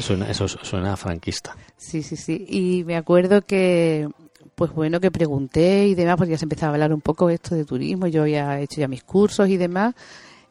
suena, 0.00 0.28
eso 0.28 0.48
suena 0.48 0.96
franquista. 0.96 1.56
Sí, 1.76 2.02
sí, 2.02 2.16
sí. 2.16 2.46
Y 2.48 2.82
me 2.84 2.96
acuerdo 2.96 3.42
que 3.42 4.08
pues 4.56 4.72
bueno, 4.72 4.98
que 4.98 5.12
pregunté 5.12 5.86
y 5.86 5.94
demás, 5.94 6.16
porque 6.16 6.32
ya 6.32 6.38
se 6.38 6.44
empezaba 6.44 6.72
a 6.72 6.74
hablar 6.74 6.92
un 6.92 7.00
poco 7.00 7.30
esto 7.30 7.54
de 7.54 7.64
turismo, 7.64 8.08
yo 8.08 8.22
había 8.22 8.58
hecho 8.60 8.80
ya 8.80 8.88
mis 8.88 9.04
cursos 9.04 9.48
y 9.48 9.56
demás, 9.56 9.94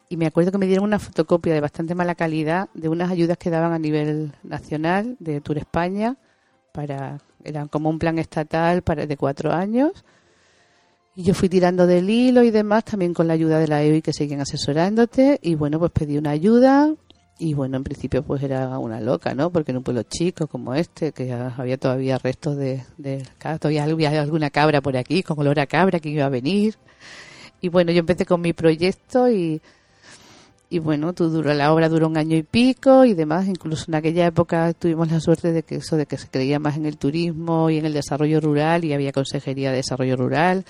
y 0.08 0.16
me 0.16 0.26
acuerdo 0.26 0.52
que 0.52 0.58
me 0.58 0.66
dieron 0.66 0.84
una 0.84 0.98
fotocopia 0.98 1.54
de 1.54 1.60
bastante 1.60 1.94
mala 1.94 2.14
calidad 2.14 2.68
de 2.74 2.88
unas 2.88 3.10
ayudas 3.10 3.36
que 3.36 3.50
daban 3.50 3.72
a 3.72 3.78
nivel 3.78 4.32
nacional 4.42 5.16
de 5.20 5.40
Tour 5.40 5.58
España 5.58 6.16
para 6.72 7.18
eran 7.44 7.68
como 7.68 7.88
un 7.88 7.98
plan 7.98 8.18
estatal 8.18 8.82
para 8.82 9.06
de 9.06 9.16
cuatro 9.16 9.52
años. 9.52 10.04
Y 11.14 11.24
yo 11.24 11.34
fui 11.34 11.48
tirando 11.48 11.86
del 11.86 12.08
hilo 12.08 12.42
y 12.42 12.50
demás 12.50 12.84
también 12.84 13.12
con 13.12 13.26
la 13.26 13.34
ayuda 13.34 13.58
de 13.58 13.66
la 13.66 13.82
EOI 13.82 14.02
que 14.02 14.12
siguen 14.12 14.40
asesorándote. 14.40 15.38
Y 15.42 15.54
bueno 15.56 15.78
pues 15.78 15.90
pedí 15.92 16.16
una 16.16 16.30
ayuda 16.30 16.94
y 17.38 17.54
bueno 17.54 17.76
en 17.76 17.84
principio 17.84 18.22
pues 18.22 18.42
era 18.42 18.78
una 18.78 19.00
loca 19.00 19.32
no 19.34 19.50
porque 19.50 19.70
en 19.70 19.78
un 19.78 19.84
pueblo 19.84 20.02
chico 20.02 20.48
como 20.48 20.74
este 20.74 21.12
que 21.12 21.32
había 21.32 21.78
todavía 21.78 22.18
restos 22.18 22.56
de, 22.56 22.82
de 22.96 23.22
todavía 23.60 23.84
había 23.84 24.20
alguna 24.20 24.50
cabra 24.50 24.80
por 24.80 24.96
aquí 24.96 25.22
con 25.22 25.38
olor 25.38 25.60
a 25.60 25.66
cabra 25.66 26.00
que 26.00 26.08
iba 26.08 26.24
a 26.24 26.30
venir. 26.30 26.76
Y 27.60 27.68
bueno 27.68 27.92
yo 27.92 28.00
empecé 28.00 28.24
con 28.24 28.40
mi 28.40 28.52
proyecto 28.52 29.28
y 29.28 29.60
y 30.70 30.80
bueno, 30.80 31.14
tú 31.14 31.30
duró, 31.30 31.54
la 31.54 31.72
obra 31.72 31.88
duró 31.88 32.08
un 32.08 32.18
año 32.18 32.36
y 32.36 32.42
pico 32.42 33.06
y 33.06 33.14
demás. 33.14 33.48
Incluso 33.48 33.86
en 33.88 33.94
aquella 33.94 34.26
época 34.26 34.74
tuvimos 34.74 35.10
la 35.10 35.18
suerte 35.20 35.52
de 35.52 35.62
que 35.62 35.76
eso, 35.76 35.96
de 35.96 36.04
que 36.04 36.18
se 36.18 36.28
creía 36.28 36.58
más 36.58 36.76
en 36.76 36.84
el 36.84 36.98
turismo 36.98 37.70
y 37.70 37.78
en 37.78 37.86
el 37.86 37.94
desarrollo 37.94 38.40
rural 38.40 38.84
y 38.84 38.92
había 38.92 39.12
consejería 39.12 39.70
de 39.70 39.76
desarrollo 39.78 40.16
rural. 40.16 40.66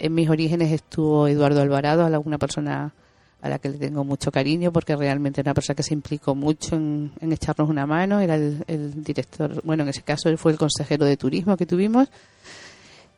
En 0.00 0.14
mis 0.14 0.28
orígenes 0.28 0.72
estuvo 0.72 1.28
Eduardo 1.28 1.60
Alvarado, 1.60 2.04
alguna 2.04 2.38
persona 2.38 2.92
a 3.40 3.48
la 3.48 3.60
que 3.60 3.68
le 3.68 3.78
tengo 3.78 4.02
mucho 4.02 4.32
cariño 4.32 4.72
porque 4.72 4.96
realmente 4.96 5.40
era 5.40 5.50
una 5.50 5.54
persona 5.54 5.76
que 5.76 5.84
se 5.84 5.94
implicó 5.94 6.34
mucho 6.34 6.74
en, 6.74 7.12
echarnos 7.20 7.70
una 7.70 7.86
mano. 7.86 8.18
Era 8.18 8.34
el, 8.34 8.64
el 8.66 9.04
director, 9.04 9.62
bueno, 9.62 9.84
en 9.84 9.90
ese 9.90 10.02
caso 10.02 10.28
él 10.28 10.38
fue 10.38 10.50
el 10.50 10.58
consejero 10.58 11.04
de 11.04 11.16
turismo 11.16 11.56
que 11.56 11.66
tuvimos 11.66 12.08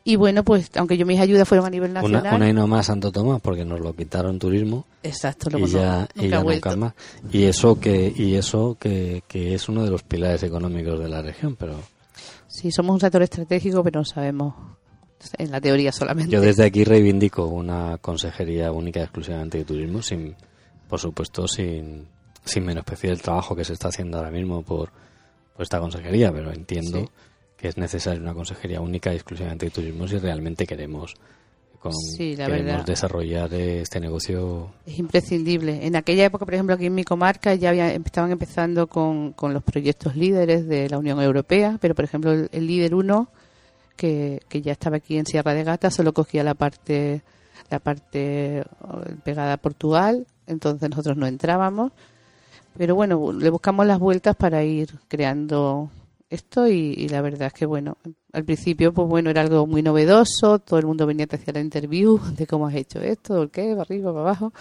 y 0.03 0.15
bueno, 0.15 0.43
pues 0.43 0.71
aunque 0.75 0.97
yo 0.97 1.05
mis 1.05 1.19
ayudas 1.19 1.47
fueron 1.47 1.67
a 1.67 1.69
nivel 1.69 1.93
nacional. 1.93 2.35
Una, 2.35 2.49
y 2.49 2.53
no 2.53 2.65
más 2.65 2.87
Santo 2.87 3.11
Tomás, 3.11 3.39
porque 3.39 3.63
nos 3.63 3.79
lo 3.79 3.93
quitaron 3.93 4.39
turismo. 4.39 4.85
Exacto, 5.03 5.49
lo 5.51 5.59
y 5.59 5.67
ya, 5.67 6.07
y 6.15 6.27
ya 6.27 6.43
nunca 6.43 6.75
más. 6.75 6.93
Y 7.31 7.43
eso, 7.43 7.79
que, 7.79 8.11
y 8.15 8.35
eso 8.35 8.77
que, 8.79 9.23
que 9.27 9.53
es 9.53 9.69
uno 9.69 9.83
de 9.83 9.91
los 9.91 10.01
pilares 10.01 10.41
económicos 10.41 10.99
de 10.99 11.07
la 11.07 11.21
región, 11.21 11.55
pero. 11.55 11.79
Sí, 12.47 12.71
somos 12.71 12.95
un 12.95 12.99
sector 12.99 13.21
estratégico, 13.21 13.83
pero 13.83 13.99
no 13.99 14.05
sabemos 14.05 14.55
en 15.37 15.51
la 15.51 15.61
teoría 15.61 15.91
solamente. 15.91 16.31
Yo 16.31 16.41
desde 16.41 16.65
aquí 16.65 16.83
reivindico 16.83 17.45
una 17.45 17.99
consejería 17.99 18.71
única 18.71 19.01
y 19.01 19.03
exclusivamente 19.03 19.59
de 19.59 19.65
turismo, 19.65 20.01
sin, 20.01 20.35
por 20.89 20.99
supuesto, 20.99 21.47
sin, 21.47 22.07
sin 22.43 22.65
menospreciar 22.65 23.13
el 23.13 23.21
trabajo 23.21 23.55
que 23.55 23.63
se 23.63 23.73
está 23.73 23.89
haciendo 23.89 24.17
ahora 24.17 24.31
mismo 24.31 24.63
por, 24.63 24.89
por 25.53 25.61
esta 25.61 25.79
consejería, 25.79 26.31
pero 26.31 26.51
entiendo 26.51 27.07
que 27.61 27.67
es 27.67 27.77
necesaria 27.77 28.19
una 28.19 28.33
consejería 28.33 28.81
única 28.81 29.13
y 29.13 29.15
exclusivamente 29.15 29.67
de 29.67 29.71
turismo 29.71 30.07
si 30.07 30.17
realmente 30.17 30.65
queremos 30.65 31.13
con, 31.79 31.93
queremos 32.17 32.85
desarrollar 32.85 33.51
este 33.53 33.99
negocio. 33.99 34.71
Es 34.85 34.99
imprescindible. 34.99 35.85
En 35.85 35.95
aquella 35.95 36.25
época, 36.25 36.45
por 36.45 36.53
ejemplo, 36.53 36.75
aquí 36.75 36.85
en 36.85 36.93
mi 36.93 37.03
comarca 37.03 37.55
ya 37.55 37.69
había, 37.69 37.91
estaban 37.91 38.31
empezando 38.31 38.85
con, 38.87 39.33
con 39.33 39.53
los 39.53 39.63
proyectos 39.63 40.15
líderes 40.15 40.67
de 40.67 40.89
la 40.89 40.99
Unión 40.99 41.19
Europea, 41.21 41.77
pero 41.81 41.95
por 41.95 42.05
ejemplo 42.05 42.31
el, 42.31 42.67
líder 42.67 42.93
1, 42.93 43.27
que, 43.95 44.41
que, 44.47 44.61
ya 44.61 44.73
estaba 44.73 44.97
aquí 44.97 45.17
en 45.17 45.25
Sierra 45.25 45.55
de 45.55 45.63
Gata, 45.63 45.89
solo 45.89 46.13
cogía 46.13 46.43
la 46.43 46.53
parte 46.53 47.23
la 47.71 47.79
parte 47.79 48.59
eh, 48.59 48.63
pegada 49.23 49.53
a 49.53 49.57
Portugal, 49.57 50.27
entonces 50.45 50.89
nosotros 50.89 51.17
no 51.17 51.25
entrábamos. 51.25 51.91
Pero 52.77 52.95
bueno, 52.95 53.33
le 53.33 53.49
buscamos 53.49 53.85
las 53.85 53.99
vueltas 53.99 54.35
para 54.35 54.63
ir 54.63 54.89
creando 55.07 55.89
esto 56.31 56.67
y, 56.67 57.09
la 57.09 57.21
verdad 57.21 57.47
es 57.47 57.53
que 57.53 57.65
bueno, 57.65 57.97
al 58.31 58.45
principio 58.45 58.93
pues 58.93 59.07
bueno 59.07 59.29
era 59.29 59.41
algo 59.41 59.67
muy 59.67 59.83
novedoso, 59.83 60.59
todo 60.59 60.79
el 60.79 60.85
mundo 60.85 61.05
venía 61.05 61.27
a 61.29 61.35
hacer 61.35 61.53
la 61.53 61.61
interview 61.61 62.19
de 62.37 62.47
cómo 62.47 62.67
has 62.67 62.75
hecho 62.75 63.01
esto, 63.01 63.43
el 63.43 63.51
qué, 63.51 63.69
para 63.71 63.81
arriba, 63.81 64.13
para 64.13 64.21
abajo, 64.21 64.53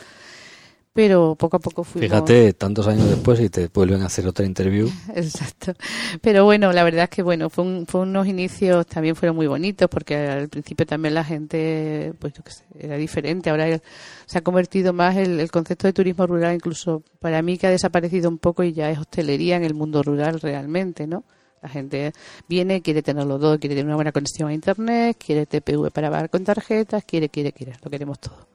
pero 0.93 1.37
poco 1.37 1.59
a 1.59 1.61
poco 1.61 1.85
fuimos... 1.85 2.11
Fíjate, 2.11 2.53
tantos 2.55 2.89
años 2.89 3.09
después 3.09 3.39
y 3.39 3.49
te 3.49 3.69
vuelven 3.69 4.03
a 4.03 4.07
hacer 4.07 4.27
otra 4.27 4.45
interview. 4.45 4.91
Exacto, 5.15 5.75
pero 6.21 6.45
bueno, 6.45 6.73
la 6.73 6.83
verdad 6.83 7.05
es 7.05 7.11
que 7.11 7.23
bueno, 7.23 7.49
fue, 7.51 7.85
fue 7.87 8.01
unos 8.01 8.27
inicios 8.27 8.85
también 8.87 9.15
fueron 9.15 9.37
muy 9.37 9.47
bonitos 9.47 9.89
porque 9.89 10.17
al 10.17 10.49
principio 10.49 10.87
también 10.87 11.15
la 11.15 11.23
gente, 11.23 12.15
pues 12.19 12.33
yo 12.33 12.43
qué 12.43 12.51
sé, 12.51 12.65
era 12.81 12.97
diferente, 12.97 13.49
ahora 13.49 13.81
se 14.27 14.39
ha 14.39 14.43
convertido 14.43 14.93
más 14.93 15.17
el, 15.17 15.39
el 15.39 15.53
concepto 15.53 15.87
de 15.87 15.93
turismo 15.93 16.27
rural 16.27 16.53
incluso 16.53 17.05
para 17.21 17.41
mí 17.43 17.59
que 17.59 17.69
ha 17.69 17.71
desaparecido 17.71 18.29
un 18.29 18.39
poco 18.39 18.65
y 18.65 18.73
ya 18.73 18.91
es 18.91 18.99
hostelería 18.99 19.55
en 19.55 19.63
el 19.63 19.75
mundo 19.75 20.03
rural 20.03 20.41
realmente, 20.41 21.07
¿no? 21.07 21.23
La 21.63 21.69
gente 21.69 22.13
viene, 22.49 22.81
quiere 22.81 23.03
tenerlo 23.03 23.39
todo, 23.39 23.59
quiere 23.59 23.75
tener 23.75 23.87
una 23.87 23.97
buena 23.97 24.13
conexión 24.13 24.49
a 24.49 24.55
Internet, 24.55 25.17
quiere 25.25 25.45
TPV 25.45 25.91
para 25.91 26.11
pagar 26.11 26.31
con 26.31 26.43
tarjetas, 26.45 27.05
quiere, 27.05 27.29
quiere, 27.29 27.53
quiere, 27.53 27.75
lo 27.83 27.91
queremos 27.91 28.19
todo. 28.19 28.47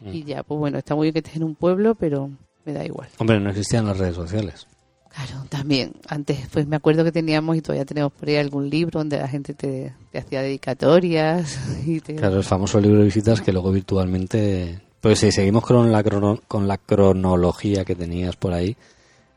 Mm. 0.00 0.08
Y 0.14 0.24
ya, 0.24 0.42
pues 0.42 0.58
bueno, 0.58 0.78
está 0.78 0.94
muy 0.94 1.06
bien 1.06 1.14
que 1.14 1.18
estés 1.20 1.36
en 1.36 1.44
un 1.44 1.54
pueblo, 1.54 1.94
pero 1.94 2.30
me 2.64 2.72
da 2.72 2.84
igual. 2.84 3.08
Hombre, 3.18 3.40
no 3.40 3.50
existían 3.50 3.86
las 3.86 3.98
redes 3.98 4.16
sociales. 4.16 4.66
Claro, 5.14 5.44
también. 5.48 5.92
Antes, 6.08 6.38
pues 6.52 6.66
me 6.66 6.76
acuerdo 6.76 7.04
que 7.04 7.12
teníamos, 7.12 7.56
y 7.56 7.60
todavía 7.60 7.84
tenemos 7.84 8.12
por 8.12 8.28
ahí 8.28 8.36
algún 8.36 8.70
libro 8.70 9.00
donde 9.00 9.18
la 9.18 9.28
gente 9.28 9.54
te, 9.54 9.94
hacía 10.14 10.42
dedicatorias. 10.42 11.58
Y 11.86 12.00
Claro, 12.00 12.36
el 12.36 12.44
famoso 12.44 12.80
libro 12.80 12.98
de 12.98 13.04
visitas 13.04 13.40
que 13.40 13.52
luego 13.52 13.72
virtualmente... 13.72 14.80
Pues 15.00 15.18
si 15.18 15.32
seguimos 15.32 15.64
con 15.64 15.90
la, 15.90 16.04
con 16.46 16.68
la 16.68 16.78
cronología 16.78 17.84
que 17.84 17.96
tenías 17.96 18.36
por 18.36 18.52
ahí, 18.52 18.76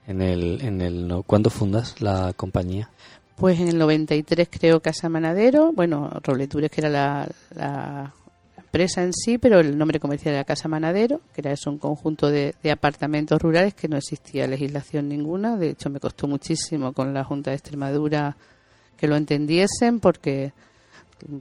en 0.07 0.21
el, 0.21 0.61
en 0.61 0.81
el, 0.81 1.23
¿cuándo 1.25 1.49
fundas 1.49 2.01
la 2.01 2.33
compañía? 2.33 2.89
Pues 3.35 3.59
en 3.59 3.67
el 3.67 3.77
93 3.77 4.47
creo 4.49 4.79
Casa 4.79 5.09
Manadero, 5.09 5.73
bueno, 5.73 6.09
Robletures 6.23 6.71
que 6.71 6.81
era 6.81 6.89
la, 6.89 7.27
la, 7.53 8.13
empresa 8.57 9.03
en 9.03 9.13
sí, 9.13 9.37
pero 9.37 9.59
el 9.59 9.77
nombre 9.77 9.99
comercial 9.99 10.35
era 10.35 10.43
Casa 10.43 10.67
Manadero, 10.69 11.21
que 11.33 11.41
era 11.41 11.51
eso, 11.51 11.69
un 11.69 11.77
conjunto 11.77 12.29
de, 12.29 12.55
de, 12.61 12.71
apartamentos 12.71 13.41
rurales 13.41 13.73
que 13.73 13.87
no 13.87 13.97
existía 13.97 14.47
legislación 14.47 15.09
ninguna. 15.09 15.57
De 15.57 15.69
hecho, 15.71 15.89
me 15.89 15.99
costó 15.99 16.27
muchísimo 16.27 16.93
con 16.93 17.13
la 17.13 17.23
Junta 17.23 17.51
de 17.51 17.57
Extremadura 17.57 18.37
que 18.97 19.07
lo 19.07 19.15
entendiesen 19.15 19.99
porque 19.99 20.53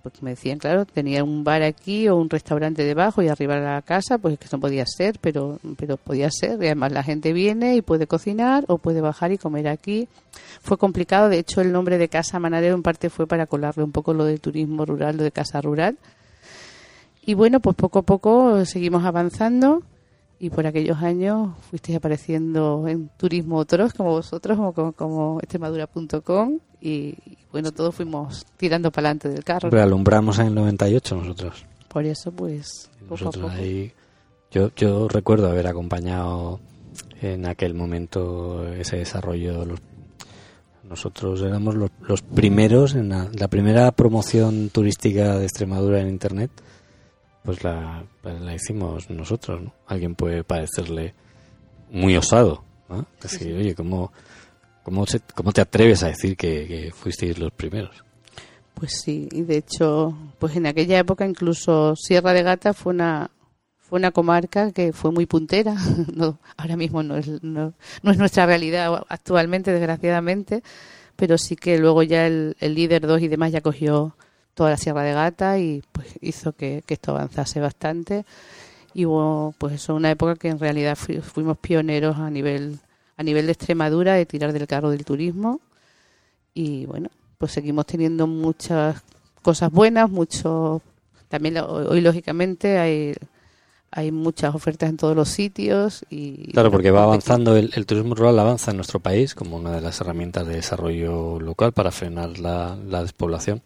porque 0.03 0.21
me 0.23 0.31
decían, 0.31 0.59
claro, 0.59 0.85
tenía 0.85 1.25
un 1.25 1.45
bar 1.45 1.63
aquí 1.63 2.09
o 2.09 2.17
un 2.17 2.31
restaurante 2.31 2.85
debajo 2.85 3.23
y 3.23 3.29
arriba 3.29 3.57
la 3.57 3.83
casa, 3.83 4.19
pues 4.19 4.39
que 4.39 4.47
no 4.53 4.61
podía 4.61 4.85
ser, 4.87 5.19
pero, 5.21 5.59
pero 5.77 5.97
podía 5.97 6.31
ser. 6.31 6.63
Y 6.63 6.67
además 6.67 6.93
la 6.93 7.03
gente 7.03 7.33
viene 7.33 7.77
y 7.77 7.83
puede 7.83 8.07
cocinar 8.07 8.65
o 8.69 8.79
puede 8.79 9.01
bajar 9.01 9.33
y 9.33 9.39
comer 9.39 9.69
aquí. 9.69 10.09
Fue 10.61 10.79
complicado, 10.79 11.29
de 11.29 11.39
hecho 11.39 11.61
el 11.61 11.73
nombre 11.73 11.99
de 11.99 12.09
Casa 12.09 12.39
Manadero 12.39 12.75
en 12.75 12.83
parte 12.83 13.11
fue 13.11 13.27
para 13.27 13.47
colarle 13.47 13.85
un 13.85 13.93
poco 13.93 14.15
lo 14.15 14.25
de 14.25 14.39
turismo 14.39 14.85
rural, 14.85 15.17
lo 15.17 15.25
de 15.25 15.33
casa 15.33 15.61
rural. 15.61 15.99
Y 17.27 17.35
bueno, 17.35 17.61
pues 17.61 17.77
poco 17.77 18.01
a 18.01 18.03
poco 18.03 18.65
seguimos 18.65 19.05
avanzando 19.05 19.83
y 20.45 20.51
por 20.51 20.67
aquellos 20.67 20.99
años 20.99 21.53
fuisteis 21.71 21.97
apareciendo 21.97 22.87
en 22.87 23.09
Turismo 23.17 23.57
Otros, 23.57 23.95
como 23.95 24.11
vosotros, 24.11 24.59
como, 24.59 24.93
como, 24.93 25.41
extremadura.com 25.41 26.59
y, 26.83 27.15
bueno, 27.51 27.73
todos 27.73 27.95
fuimos 27.95 28.45
tirando 28.59 28.91
para 28.91 29.09
adelante 29.09 29.31
del 29.31 29.43
carro. 29.43 29.71
Pero 29.71 29.83
alumbramos 29.83 30.39
en 30.41 30.49
el 30.49 30.55
98 30.55 31.17
nosotros. 31.17 31.65
Por 31.89 32.05
eso, 32.05 32.31
pues, 32.31 32.91
nosotros 33.09 33.53
Ahí, 33.53 33.91
yo, 34.51 34.71
yo 34.77 35.09
recuerdo 35.09 35.49
haber 35.49 35.67
acompañado 35.67 36.61
en 37.23 37.47
aquel 37.47 37.73
momento 37.73 38.69
ese 38.75 38.99
desarrollo. 38.99 39.65
nosotros 40.83 41.41
éramos 41.41 41.75
los, 41.75 41.91
los 42.07 42.21
primeros 42.21 42.95
en 42.95 43.09
la 43.09 43.49
primera 43.49 43.91
promoción 43.93 44.69
turística 44.69 45.39
de 45.39 45.45
Extremadura 45.45 46.03
en 46.03 46.09
Internet 46.09 46.51
pues 47.45 47.63
la, 47.63 48.05
pues 48.23 48.41
la 48.41 48.55
hicimos 48.55 49.11
nosotros, 49.11 49.63
¿no? 49.63 49.75
Alguien 49.87 50.15
puede 50.15 50.43
parecerle 50.45 51.15
muy 51.91 52.17
osado, 52.17 52.65
¿no? 52.89 53.07
Decir, 53.21 53.55
oye, 53.55 53.75
¿cómo, 53.75 54.13
cómo, 54.83 55.05
¿cómo 55.35 55.53
te 55.53 55.61
atreves 55.61 56.03
a 56.03 56.09
decir 56.09 56.37
que, 56.37 56.91
fuisteis 56.95 57.39
los 57.39 57.53
primeros? 57.53 58.03
Pues 58.73 59.01
sí, 59.05 59.29
y 59.31 59.43
de 59.43 59.59
hecho, 59.59 60.17
pues 60.39 60.57
en 60.57 60.67
aquella 60.67 60.99
época 60.99 61.27
incluso 61.27 61.95
Sierra 61.97 62.33
de 62.33 62.43
Gata 62.43 62.73
fue 62.73 62.95
una 62.95 63.31
fue 63.79 63.99
una 63.99 64.11
comarca 64.11 64.73
que 64.73 64.95
fue 64.95 65.13
muy 65.13 65.27
puntera. 65.27 65.77
No, 66.15 66.39
ahora 66.57 66.77
mismo 66.77 67.03
no 67.03 67.17
es, 67.17 67.43
no, 67.43 67.75
no 68.03 68.11
es 68.11 68.17
nuestra 68.17 68.47
realidad 68.47 69.05
actualmente, 69.09 69.71
desgraciadamente, 69.71 70.63
pero 71.17 71.37
sí 71.37 71.57
que 71.57 71.79
luego 71.79 72.03
ya 72.03 72.27
el, 72.27 72.57
el 72.61 72.75
líder 72.75 73.07
2 73.07 73.21
y 73.23 73.29
demás 73.29 73.53
ya 73.53 73.61
cogió 73.61 74.17
toda 74.55 74.71
la 74.71 74.77
Sierra 74.77 75.03
de 75.03 75.13
Gata 75.13 75.59
y 75.59 75.83
pues 75.93 76.09
hizo 76.21 76.53
que, 76.53 76.83
esto 76.87 77.13
avanzase 77.13 77.61
bastante. 77.61 78.25
y 78.95 79.07
hubo 79.07 79.55
pues 79.59 79.75
eso 79.75 79.95
una 79.95 80.11
época 80.11 80.37
que 80.37 80.49
en 80.49 80.59
realidad 80.59 80.97
fuimos 80.97 81.59
pioneros 81.59 82.17
a 82.19 82.31
nivel 82.31 82.79
a 83.17 83.23
nivel 83.23 83.47
de 83.47 83.53
Extremadura 83.53 84.15
de 84.15 84.27
tirar 84.27 84.53
del 84.53 84.67
carro 84.67 84.91
del 84.91 85.05
turismo 85.05 85.61
y 86.55 86.87
bueno 86.87 87.11
pues 87.39 87.53
seguimos 87.53 87.87
teniendo 87.87 88.27
muchas 88.27 89.03
cosas 89.43 89.71
buenas 89.71 90.09
mucho 90.11 90.81
también 91.29 91.59
hoy 91.59 92.01
lógicamente 92.01 92.79
hay 92.79 93.15
hay 93.91 94.11
muchas 94.11 94.55
ofertas 94.55 94.91
en 94.91 94.97
todos 94.97 95.15
los 95.15 95.29
sitios 95.29 96.05
y 96.11 96.53
claro 96.53 96.71
porque 96.71 96.91
va 96.91 97.05
avanzando 97.05 97.57
el, 97.57 97.87
turismo 97.87 98.15
rural 98.15 98.39
avanza 98.39 98.73
en 98.73 98.79
nuestro 98.79 98.99
país 98.99 99.35
como 99.35 99.57
una 99.57 99.73
de 99.73 99.81
las 99.81 100.01
herramientas 100.01 100.47
de 100.47 100.57
desarrollo 100.57 101.39
local 101.39 101.73
para 101.73 101.93
frenar 101.93 102.39
la, 102.39 102.77
la 102.89 103.03
despoblación 103.03 103.63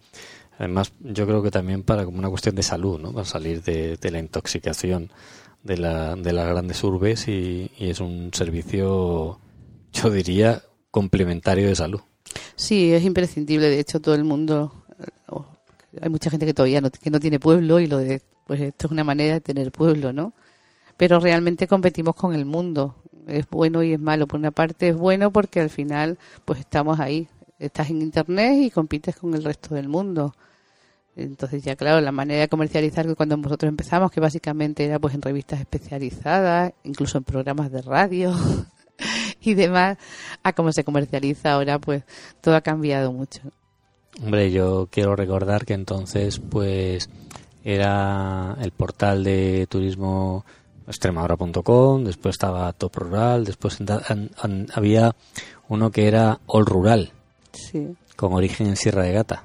además 0.59 0.93
yo 1.01 1.27
creo 1.27 1.43
que 1.43 1.51
también 1.51 1.83
para 1.83 2.05
como 2.05 2.19
una 2.19 2.29
cuestión 2.29 2.55
de 2.55 2.63
salud 2.63 3.01
no 3.01 3.13
para 3.13 3.25
salir 3.25 3.63
de, 3.63 3.99
la 4.11 4.19
intoxicación 4.19 5.11
de, 5.63 5.79
la, 5.79 6.17
de 6.17 6.33
las 6.33 6.49
grandes 6.49 6.83
urbes 6.85 7.29
y, 7.29 7.71
es 7.79 8.01
un 8.01 8.31
servicio 8.35 9.41
yo 9.93 10.11
diría 10.11 10.63
complementario 10.91 11.69
de 11.69 11.77
salud 11.77 12.01
sí 12.57 12.93
es 12.93 13.05
imprescindible 13.05 13.69
de 13.69 13.81
hecho 13.81 14.01
todo 14.01 14.15
el 14.15 14.25
mundo 14.25 14.85
eh, 14.99 15.05
hay 16.03 16.11
mucha 16.11 16.31
gente 16.31 16.45
que 16.45 16.55
todavía 16.55 16.81
no, 16.81 16.91
que 16.91 17.11
no 17.11 17.21
tiene 17.21 17.41
pueblo 17.41 17.81
y 17.81 17.87
lo 17.87 17.99
de 17.99 18.21
pues 18.49 18.63
esto 18.63 18.87
es 18.87 18.93
una 18.93 19.05
manera 19.05 19.35
de 19.35 19.41
tener 19.43 19.71
pueblo, 19.71 20.13
¿no? 20.15 20.33
Pero 20.97 21.21
realmente 21.21 21.69
competimos 21.69 22.17
con 22.17 22.35
el 22.35 22.47
mundo. 22.47 22.97
Es 23.27 23.47
bueno 23.51 23.83
y 23.83 23.93
es 23.93 24.01
malo. 24.01 24.27
Por 24.27 24.41
una 24.41 24.51
parte 24.51 24.89
es 24.89 24.97
bueno 24.97 25.31
porque 25.31 25.61
al 25.61 25.69
final 25.69 26.19
pues 26.47 26.61
estamos 26.61 26.99
ahí. 26.99 27.29
Estás 27.59 27.91
en 27.91 28.01
internet 28.01 28.55
y 28.59 28.71
compites 28.71 29.17
con 29.17 29.35
el 29.35 29.45
resto 29.45 29.75
del 29.75 29.89
mundo. 29.89 30.35
Entonces 31.19 31.65
ya 31.65 31.75
claro, 31.75 32.01
la 32.01 32.13
manera 32.13 32.43
de 32.43 32.49
comercializar 32.49 33.07
que 33.07 33.17
cuando 33.17 33.37
nosotros 33.37 33.69
empezamos, 33.69 34.13
que 34.13 34.21
básicamente 34.21 34.85
era 34.85 35.01
pues 35.01 35.15
en 35.15 35.23
revistas 35.23 35.59
especializadas, 35.59 36.73
incluso 36.85 37.19
en 37.19 37.25
programas 37.25 37.73
de 37.73 37.83
radio 37.83 38.33
y 39.41 39.55
demás, 39.55 39.99
a 40.45 40.53
cómo 40.53 40.71
se 40.71 40.85
comercializa 40.85 41.55
ahora, 41.55 41.81
pues 41.81 42.05
todo 42.41 42.55
ha 42.55 42.61
cambiado 42.61 43.13
mucho. 43.13 43.41
Hombre, 44.23 44.53
yo 44.53 44.89
quiero 44.91 45.17
recordar 45.17 45.65
que 45.65 45.75
entonces 45.75 46.39
pues 46.39 47.11
era 47.65 48.57
el 48.61 48.71
portal 48.71 49.25
de 49.25 49.67
turismo 49.69 50.45
extremadura.com, 50.87 52.05
después 52.05 52.37
estaba 52.37 52.73
Top 52.73 52.97
Rural, 52.97 53.45
después 53.45 53.79
había 54.73 55.17
uno 55.69 55.91
que 55.91 56.07
era 56.07 56.39
All 56.47 56.65
Rural, 56.65 57.13
con 58.15 58.33
origen 58.35 58.69
en 58.69 58.77
Sierra 58.77 59.03
de 59.03 59.13
Gata. 59.13 59.45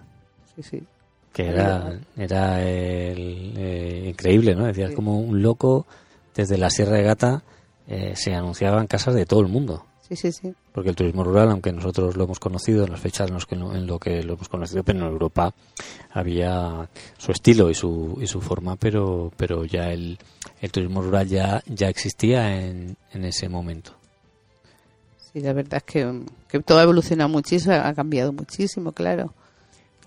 Que 1.33 1.47
era, 1.47 1.99
era 2.15 2.57
eh, 2.61 4.05
increíble, 4.07 4.55
¿no? 4.55 4.65
Decías 4.65 4.93
como 4.93 5.19
un 5.19 5.41
loco 5.41 5.87
desde 6.35 6.57
la 6.57 6.69
Sierra 6.69 6.97
de 6.97 7.03
Gata 7.03 7.43
eh, 7.87 8.13
se 8.15 8.33
anunciaban 8.33 8.87
casas 8.87 9.15
de 9.15 9.25
todo 9.25 9.41
el 9.41 9.47
mundo. 9.47 9.85
Sí, 10.07 10.15
sí, 10.15 10.31
sí. 10.31 10.53
Porque 10.71 10.89
el 10.89 10.95
turismo 10.95 11.23
rural, 11.23 11.49
aunque 11.49 11.71
nosotros 11.71 12.17
lo 12.17 12.25
hemos 12.25 12.39
conocido 12.39 12.83
en 12.83 12.91
las 12.91 12.99
fechas 12.99 13.29
en, 13.29 13.35
los 13.35 13.45
que, 13.45 13.55
en 13.55 13.87
lo 13.87 13.99
que 13.99 14.21
lo 14.21 14.33
hemos 14.33 14.49
conocido, 14.49 14.83
pero 14.83 14.99
en 14.99 15.05
Europa 15.05 15.53
había 16.11 16.89
su 17.17 17.31
estilo 17.31 17.69
y 17.69 17.73
su, 17.73 18.17
y 18.21 18.27
su 18.27 18.41
forma, 18.41 18.75
pero, 18.75 19.31
pero 19.37 19.65
ya 19.65 19.91
el, 19.91 20.19
el 20.61 20.71
turismo 20.71 21.01
rural 21.01 21.27
ya, 21.27 21.63
ya 21.67 21.87
existía 21.87 22.61
en, 22.61 22.95
en 23.11 23.25
ese 23.25 23.49
momento. 23.49 23.93
Sí, 25.17 25.39
la 25.39 25.53
verdad 25.53 25.77
es 25.77 25.83
que, 25.83 26.21
que 26.47 26.59
todo 26.59 26.79
ha 26.79 26.83
evolucionado 26.83 27.29
muchísimo, 27.29 27.73
ha 27.73 27.93
cambiado 27.93 28.33
muchísimo, 28.33 28.91
claro. 28.91 29.33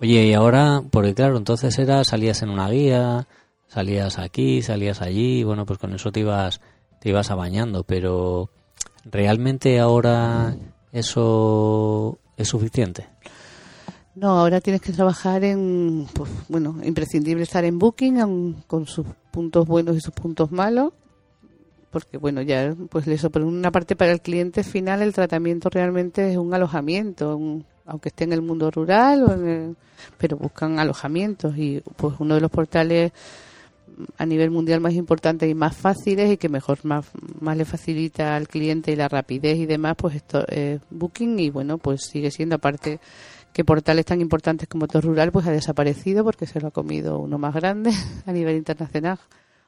Oye, 0.01 0.25
y 0.27 0.33
ahora, 0.33 0.83
porque 0.91 1.13
claro, 1.13 1.37
entonces 1.37 1.77
era, 1.79 2.03
salías 2.03 2.41
en 2.41 2.49
una 2.49 2.69
guía, 2.69 3.27
salías 3.67 4.19
aquí, 4.19 4.61
salías 4.61 5.01
allí, 5.01 5.43
bueno, 5.43 5.65
pues 5.65 5.79
con 5.79 5.93
eso 5.93 6.11
te 6.11 6.19
ibas, 6.19 6.61
te 6.99 7.09
ibas 7.09 7.31
abañando, 7.31 7.83
pero 7.83 8.49
¿Realmente 9.11 9.79
ahora 9.79 10.55
eso 10.91 12.19
es 12.35 12.47
suficiente? 12.47 13.07
No, 14.15 14.39
ahora 14.39 14.59
tienes 14.61 14.81
que 14.81 14.91
trabajar 14.91 15.43
en, 15.43 16.07
pues, 16.13 16.29
bueno, 16.49 16.77
imprescindible 16.83 17.43
estar 17.43 17.63
en 17.63 17.77
Booking 17.77 18.63
con 18.65 18.87
sus 18.87 19.05
puntos 19.31 19.67
buenos 19.67 19.95
y 19.95 20.01
sus 20.01 20.13
puntos 20.13 20.51
malos, 20.51 20.91
porque 21.91 22.17
bueno, 22.17 22.41
ya, 22.41 22.75
pues 22.89 23.07
eso, 23.07 23.29
por 23.29 23.43
una 23.43 23.71
parte 23.71 23.95
para 23.95 24.11
el 24.11 24.21
cliente 24.21 24.63
final 24.63 25.01
el 25.01 25.13
tratamiento 25.13 25.69
realmente 25.69 26.31
es 26.31 26.37
un 26.37 26.53
alojamiento, 26.53 27.39
aunque 27.87 28.09
esté 28.09 28.25
en 28.25 28.33
el 28.33 28.41
mundo 28.41 28.69
rural, 28.69 29.75
pero 30.17 30.37
buscan 30.37 30.79
alojamientos 30.79 31.57
y 31.57 31.81
pues 31.95 32.15
uno 32.19 32.35
de 32.35 32.41
los 32.41 32.51
portales 32.51 33.11
a 34.17 34.25
nivel 34.25 34.51
mundial 34.51 34.79
más 34.79 34.93
importantes 34.93 35.49
y 35.49 35.55
más 35.55 35.75
fáciles 35.75 36.31
y 36.31 36.37
que 36.37 36.49
mejor 36.49 36.79
más, 36.83 37.07
más 37.39 37.57
le 37.57 37.65
facilita 37.65 38.35
al 38.35 38.47
cliente 38.47 38.91
y 38.91 38.95
la 38.95 39.07
rapidez 39.07 39.57
y 39.57 39.65
demás, 39.65 39.95
pues 39.97 40.15
esto 40.15 40.45
es 40.47 40.81
Booking 40.89 41.39
y 41.39 41.49
bueno, 41.49 41.77
pues 41.77 42.01
sigue 42.11 42.29
siendo 42.29 42.55
aparte 42.55 42.99
que 43.53 43.65
portales 43.65 44.05
tan 44.05 44.21
importantes 44.21 44.67
como 44.67 44.87
Todo 44.87 45.01
Rural 45.01 45.31
pues 45.31 45.47
ha 45.47 45.51
desaparecido 45.51 46.23
porque 46.23 46.45
se 46.45 46.59
lo 46.61 46.67
ha 46.67 46.71
comido 46.71 47.17
uno 47.17 47.39
más 47.39 47.55
grande 47.55 47.91
a 48.25 48.31
nivel 48.31 48.57
internacional, 48.57 49.17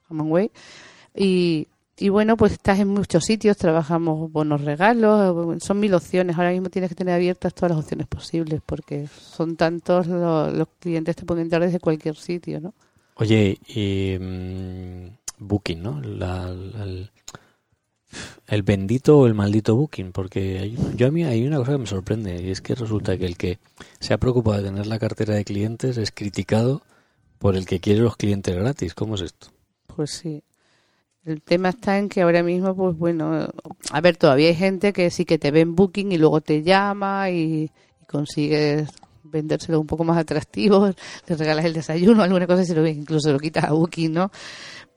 Hamanway. 0.10 0.52
Y, 1.16 1.68
y 2.00 2.10
bueno, 2.10 2.38
pues 2.38 2.54
estás 2.54 2.80
en 2.80 2.88
muchos 2.88 3.26
sitios, 3.26 3.58
trabajamos 3.58 4.32
bonos 4.32 4.62
regalos, 4.62 5.62
son 5.62 5.80
mil 5.80 5.94
opciones. 5.94 6.38
Ahora 6.38 6.52
mismo 6.52 6.70
tienes 6.70 6.90
que 6.90 6.96
tener 6.96 7.14
abiertas 7.14 7.54
todas 7.54 7.72
las 7.72 7.84
opciones 7.84 8.08
posibles 8.08 8.62
porque 8.66 9.08
son 9.08 9.58
tantos 9.58 10.08
los, 10.08 10.54
los 10.54 10.68
clientes 10.80 11.16
te 11.16 11.26
pueden 11.26 11.44
entrar 11.44 11.62
desde 11.62 11.80
cualquier 11.80 12.16
sitio, 12.16 12.62
¿no? 12.62 12.74
Oye, 13.16 13.60
y 13.68 14.18
mm, 14.18 15.08
Booking, 15.40 15.84
¿no? 15.84 16.02
el, 18.48 18.64
bendito 18.64 19.20
o 19.20 19.28
el 19.28 19.34
maldito 19.34 19.76
Booking, 19.76 20.14
porque 20.14 20.74
yo 20.96 21.08
a 21.08 21.12
mí 21.12 21.26
hay 21.26 21.46
una 21.46 21.58
cosa 21.58 21.74
que 21.74 21.78
me 21.80 21.86
sorprende 21.86 22.42
y 22.42 22.50
es 22.50 22.62
que 22.62 22.76
resulta 22.76 23.18
que 23.18 23.26
el 23.26 23.36
que 23.36 23.60
se 24.00 24.14
ha 24.14 24.18
preocupado 24.18 24.58
de 24.58 24.70
tener 24.70 24.88
la 24.88 25.00
cartera 25.00 25.36
de 25.36 25.44
clientes 25.44 25.98
es 25.98 26.12
criticado 26.12 26.82
por 27.40 27.58
el 27.58 27.66
que 27.66 27.82
quiere 27.82 28.00
los 28.00 28.16
clientes 28.16 28.56
gratis. 28.56 28.94
¿Cómo 28.94 29.16
es 29.16 29.22
esto? 29.22 29.48
Pues 29.88 30.12
sí. 30.12 30.42
El 31.30 31.42
tema 31.42 31.70
está 31.70 31.98
en 31.98 32.10
que 32.10 32.22
ahora 32.22 32.42
mismo, 32.42 32.76
pues 32.76 32.98
bueno, 32.98 33.48
a 33.92 34.02
ver, 34.02 34.18
todavía 34.18 34.48
hay 34.48 34.56
gente 34.56 34.94
que 34.94 35.12
sí 35.12 35.26
que 35.26 35.38
te 35.38 35.52
ve 35.52 35.62
en 35.62 35.76
Booking 35.76 36.12
y 36.12 36.18
luego 36.18 36.42
te 36.42 36.64
llama 36.64 37.30
y, 37.30 37.70
y 38.02 38.06
consigues 38.06 38.90
vendérselo 39.24 39.80
un 39.80 39.88
poco 39.88 40.04
más 40.04 40.18
atractivo, 40.18 40.88
le 41.28 41.36
regalas 41.36 41.66
el 41.66 41.74
desayuno, 41.74 42.24
alguna 42.24 42.48
cosa, 42.48 42.66
se 42.66 42.74
lo, 42.74 42.86
incluso 42.88 43.32
lo 43.32 43.40
quitas 43.40 43.66
a 43.66 43.74
Booking, 43.74 44.12
¿no? 44.12 44.32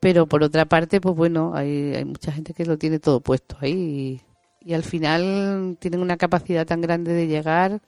Pero 0.01 0.27
por 0.27 0.43
otra 0.43 0.65
parte, 0.65 1.01
pues 1.01 1.15
bueno, 1.15 1.53
hay, 1.55 1.95
hay 1.95 2.05
mucha 2.05 2.33
gente 2.33 2.55
que 2.55 2.65
lo 2.65 2.79
tiene 2.79 2.99
todo 2.99 3.21
puesto 3.21 3.57
ahí 3.61 4.21
y 4.61 4.75
al 4.75 4.83
final 4.83 5.77
tienen 5.81 6.01
una 6.01 6.17
capacidad 6.17 6.67
tan 6.67 6.81
grande 6.81 7.13
de 7.13 7.27
llegar 7.27 7.81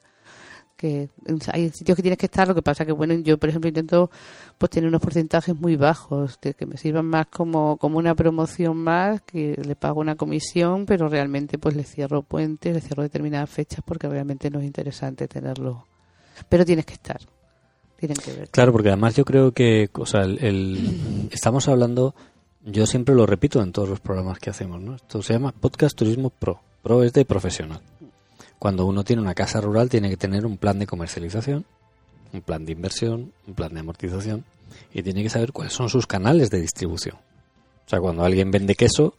que 0.84 1.08
hay 1.52 1.70
sitios 1.70 1.96
que 1.96 2.02
tienes 2.02 2.18
que 2.18 2.26
estar, 2.26 2.46
lo 2.46 2.54
que 2.54 2.62
pasa 2.62 2.84
que 2.84 2.92
bueno, 2.92 3.14
yo 3.14 3.38
por 3.38 3.48
ejemplo 3.48 3.68
intento 3.68 4.10
pues 4.58 4.70
tener 4.70 4.88
unos 4.88 5.00
porcentajes 5.00 5.54
muy 5.54 5.76
bajos, 5.76 6.38
de 6.42 6.54
que 6.54 6.66
me 6.66 6.76
sirvan 6.76 7.06
más 7.06 7.26
como, 7.26 7.76
como 7.76 7.98
una 7.98 8.14
promoción 8.14 8.76
más, 8.76 9.22
que 9.22 9.60
le 9.64 9.76
pago 9.76 10.00
una 10.00 10.16
comisión, 10.16 10.86
pero 10.86 11.08
realmente 11.08 11.58
pues 11.58 11.74
le 11.74 11.84
cierro 11.84 12.22
puentes, 12.22 12.74
le 12.74 12.80
cierro 12.80 13.02
determinadas 13.02 13.50
fechas 13.50 13.80
porque 13.84 14.08
realmente 14.08 14.50
no 14.50 14.60
es 14.60 14.66
interesante 14.66 15.28
tenerlo 15.28 15.86
pero 16.48 16.64
tienes 16.64 16.86
que 16.86 16.94
estar. 16.94 17.20
Tienen 17.96 18.16
que 18.16 18.32
ver. 18.32 18.48
Claro, 18.50 18.72
porque 18.72 18.88
además 18.88 19.14
yo 19.14 19.24
creo 19.24 19.52
que, 19.52 19.88
o 19.94 20.06
sea, 20.06 20.22
el, 20.22 21.28
estamos 21.30 21.68
hablando, 21.68 22.14
yo 22.64 22.86
siempre 22.86 23.14
lo 23.14 23.26
repito 23.26 23.62
en 23.62 23.72
todos 23.72 23.88
los 23.88 24.00
programas 24.00 24.38
que 24.38 24.50
hacemos, 24.50 24.80
¿no? 24.80 24.96
Esto 24.96 25.22
se 25.22 25.32
llama 25.32 25.52
Podcast 25.52 25.96
Turismo 25.96 26.30
Pro. 26.30 26.60
Pro 26.82 27.02
es 27.02 27.12
de 27.12 27.24
profesional. 27.24 27.80
Cuando 28.64 28.86
uno 28.86 29.04
tiene 29.04 29.20
una 29.20 29.34
casa 29.34 29.60
rural 29.60 29.90
tiene 29.90 30.08
que 30.08 30.16
tener 30.16 30.46
un 30.46 30.56
plan 30.56 30.78
de 30.78 30.86
comercialización, 30.86 31.66
un 32.32 32.40
plan 32.40 32.64
de 32.64 32.72
inversión, 32.72 33.30
un 33.46 33.52
plan 33.52 33.74
de 33.74 33.80
amortización 33.80 34.42
y 34.94 35.02
tiene 35.02 35.22
que 35.22 35.28
saber 35.28 35.52
cuáles 35.52 35.74
son 35.74 35.90
sus 35.90 36.06
canales 36.06 36.48
de 36.48 36.62
distribución. 36.62 37.16
O 37.16 37.90
sea, 37.90 38.00
cuando 38.00 38.24
alguien 38.24 38.50
vende 38.50 38.74
queso, 38.74 39.16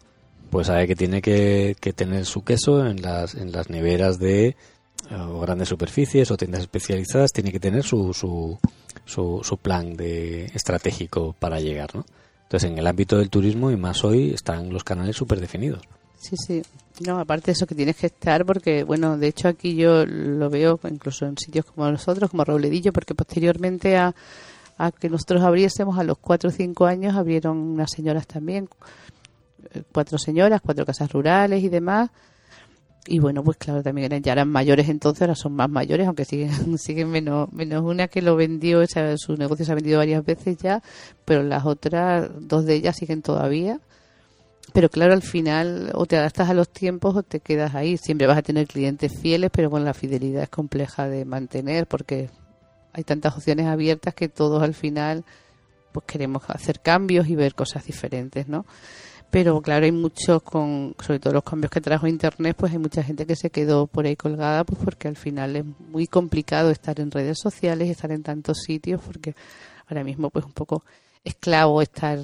pues 0.50 0.66
sabe 0.66 0.88
que 0.88 0.96
tiene 0.96 1.22
que, 1.22 1.76
tener 1.96 2.26
su 2.26 2.44
queso 2.44 2.88
en 2.88 3.04
las, 3.04 3.36
en 3.36 3.52
las 3.52 3.70
neveras 3.70 4.18
de 4.18 4.56
o 5.12 5.40
grandes 5.42 5.70
superficies 5.70 6.32
o 6.32 6.38
tiendas 6.38 6.62
especializadas 6.62 7.32
tiene 7.32 7.52
que 7.52 7.60
tener 7.60 7.84
su, 7.84 8.16
su, 8.16 8.58
su, 9.06 9.58
plan 9.60 9.96
de 9.96 10.46
estratégico 10.56 11.36
para 11.38 11.60
llegar, 11.60 11.94
¿no? 11.94 12.04
Entonces, 12.46 12.72
en 12.72 12.80
el 12.80 12.88
ámbito 12.88 13.20
del 13.20 13.30
turismo 13.30 13.70
y 13.70 13.76
más 13.76 14.04
hoy 14.04 14.34
están 14.34 14.74
los 14.74 14.84
canales 14.84 15.16
súper 15.16 15.40
definidos. 15.40 15.84
Sí, 16.18 16.36
sí. 16.38 16.62
No, 17.06 17.20
aparte 17.20 17.48
de 17.48 17.52
eso 17.54 17.68
que 17.68 17.76
tienes 17.76 17.98
que 17.98 18.08
estar, 18.08 18.46
porque, 18.46 18.84
bueno, 18.84 19.18
de 19.18 19.28
hecho 19.28 19.48
aquí 19.50 19.76
yo 19.76 20.06
lo 20.06 20.50
veo 20.50 20.80
incluso 20.90 21.26
en 21.26 21.38
sitios 21.38 21.66
como 21.66 21.90
nosotros, 21.92 22.30
como 22.30 22.46
Robledillo, 22.46 22.94
porque 22.94 23.14
posteriormente 23.14 23.98
a, 23.98 24.16
a 24.78 24.92
que 24.92 25.10
nosotros 25.10 25.44
abriésemos, 25.44 26.00
a 26.00 26.04
los 26.04 26.18
cuatro 26.18 26.50
o 26.50 26.54
cinco 26.54 26.86
años, 26.86 27.16
abrieron 27.16 27.58
unas 27.58 27.92
señoras 27.92 28.28
también, 28.28 28.70
eh, 29.74 29.84
cuatro 29.92 30.18
señoras, 30.18 30.62
cuatro 30.62 30.86
casas 30.86 31.12
rurales 31.12 31.64
y 31.64 31.70
demás, 31.70 32.12
y 33.08 33.20
bueno, 33.20 33.44
pues 33.44 33.58
claro, 33.58 33.84
también 33.84 34.10
ya 34.24 34.32
eran 34.32 34.50
mayores 34.50 34.90
entonces, 34.90 35.22
ahora 35.22 35.36
son 35.36 35.54
más 35.54 35.70
mayores, 35.70 36.08
aunque 36.08 36.26
siguen, 36.26 36.50
siguen 36.80 37.10
menos, 37.10 37.52
menos 37.54 37.84
una 37.84 38.08
que 38.08 38.22
lo 38.22 38.36
vendió, 38.36 38.80
o 38.80 39.18
su 39.18 39.36
negocio 39.36 39.66
se 39.66 39.72
ha 39.72 39.76
vendido 39.76 40.00
varias 40.00 40.26
veces 40.26 40.58
ya, 40.58 40.82
pero 41.24 41.44
las 41.44 41.66
otras, 41.66 42.30
dos 42.40 42.66
de 42.66 42.76
ellas 42.76 42.96
siguen 42.96 43.22
todavía. 43.22 43.80
Pero 44.74 44.90
claro, 44.90 45.14
al 45.14 45.22
final 45.22 45.92
o 45.94 46.06
te 46.06 46.18
adaptas 46.18 46.50
a 46.50 46.54
los 46.54 46.70
tiempos 46.70 47.16
o 47.16 47.24
te 47.24 47.40
quedas 47.40 47.76
ahí. 47.76 47.98
Siempre 47.98 48.28
vas 48.28 48.38
a 48.38 48.42
tener 48.42 48.68
clientes 48.68 49.12
fieles, 49.22 49.52
pero 49.54 49.70
con 49.70 49.86
la 49.86 49.94
fidelidad 49.94 50.44
es 50.44 50.50
compleja 50.50 51.08
de 51.08 51.24
mantener 51.26 51.88
porque 51.88 52.30
hay 52.94 53.04
tantas 53.04 53.36
opciones 53.36 53.68
abiertas 53.68 54.14
que 54.14 54.30
todos 54.30 54.64
al 54.64 54.74
final 54.74 55.24
pues 55.92 56.06
queremos 56.06 56.44
hacer 56.50 56.82
cambios 56.82 57.28
y 57.28 57.36
ver 57.36 57.56
cosas 57.56 57.86
diferentes, 57.86 58.48
¿no? 58.48 58.66
Pero 59.32 59.62
claro, 59.62 59.86
hay 59.86 59.92
muchos, 59.92 60.44
con, 60.44 60.96
sobre 61.06 61.20
todo 61.20 61.34
los 61.34 61.44
cambios 61.44 61.72
que 61.72 61.82
trajo 61.82 62.08
Internet, 62.08 62.56
pues 62.58 62.72
hay 62.72 62.78
mucha 62.78 63.04
gente 63.04 63.26
que 63.26 63.36
se 63.36 63.50
quedó 63.50 63.88
por 63.88 64.06
ahí 64.06 64.16
colgada, 64.16 64.64
pues 64.64 64.80
porque 64.84 65.08
al 65.08 65.18
final 65.18 65.56
es 65.56 65.66
muy 65.66 66.08
complicado 66.08 66.70
estar 66.70 67.00
en 67.00 67.12
redes 67.12 67.40
sociales, 67.42 67.90
estar 67.90 68.12
en 68.12 68.24
tantos 68.24 68.60
sitios, 68.66 69.02
porque 69.02 69.36
ahora 69.88 70.04
mismo 70.04 70.30
pues 70.30 70.46
un 70.46 70.54
poco 70.54 70.84
esclavo 71.24 71.82
estar 71.82 72.20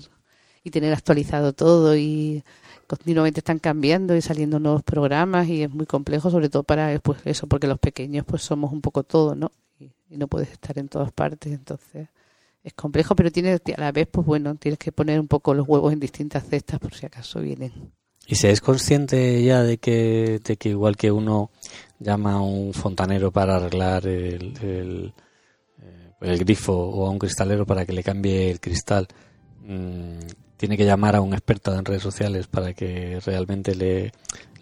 y 0.64 0.72
tener 0.72 0.94
actualizado 0.94 1.54
todo 1.54 1.96
y 1.96 2.44
continuamente 2.88 3.40
están 3.40 3.60
cambiando 3.60 4.16
y 4.16 4.22
saliendo 4.22 4.60
nuevos 4.60 4.84
programas 4.84 5.48
y 5.48 5.64
es 5.64 5.72
muy 5.72 5.86
complejo 5.86 6.30
sobre 6.30 6.50
todo 6.50 6.64
para 6.64 7.00
pues 7.00 7.20
eso 7.26 7.48
porque 7.48 7.68
los 7.68 7.80
pequeños 7.80 8.26
pues 8.26 8.42
somos 8.42 8.72
un 8.72 8.82
poco 8.82 9.04
todo 9.04 9.34
no 9.34 9.52
y, 9.80 9.92
no 10.10 10.28
puedes 10.28 10.52
estar 10.52 10.78
en 10.78 10.90
todas 10.90 11.12
partes 11.14 11.54
entonces 11.54 12.10
es 12.64 12.74
complejo 12.74 13.16
pero 13.16 13.32
tienes 13.32 13.62
a 13.78 13.80
la 13.80 13.92
vez 13.94 14.08
pues 14.12 14.28
bueno 14.28 14.56
tienes 14.56 14.78
que 14.78 14.92
poner 14.92 15.20
un 15.20 15.28
poco 15.28 15.54
los 15.54 15.68
huevos 15.68 15.94
en 15.94 16.02
distintas 16.02 16.46
cestas 16.48 16.80
por 16.80 16.94
si 16.94 17.06
acaso 17.06 17.40
vienen. 17.40 17.72
Y 18.28 18.36
se 18.36 18.52
es 18.52 18.62
consciente 18.62 19.42
ya 19.44 19.64
de 19.64 19.78
que 19.78 20.40
de 20.44 20.58
que 20.58 20.70
igual 20.70 20.96
que 20.96 21.12
uno 21.12 21.50
llama 22.00 22.34
a 22.34 22.42
un 22.42 22.74
fontanero 22.74 23.32
para 23.32 23.56
arreglar 23.56 24.06
el, 24.06 24.54
el, 24.62 25.14
eh, 26.22 26.38
grifo 26.38 26.74
o 26.74 27.08
a 27.08 27.10
un 27.10 27.20
cristalero 27.20 27.66
para 27.66 27.86
que 27.86 27.94
le 27.94 28.04
cambie 28.04 28.52
el 28.52 28.60
cristal 28.60 29.08
mmm, 29.62 30.20
tiene 30.62 30.78
que 30.78 30.86
llamar 30.86 31.16
a 31.16 31.22
un 31.22 31.34
experto 31.34 31.74
en 31.74 31.84
redes 31.84 32.04
sociales 32.04 32.46
para 32.46 32.74
que 32.74 33.20
realmente 33.26 33.74
le, 33.74 34.12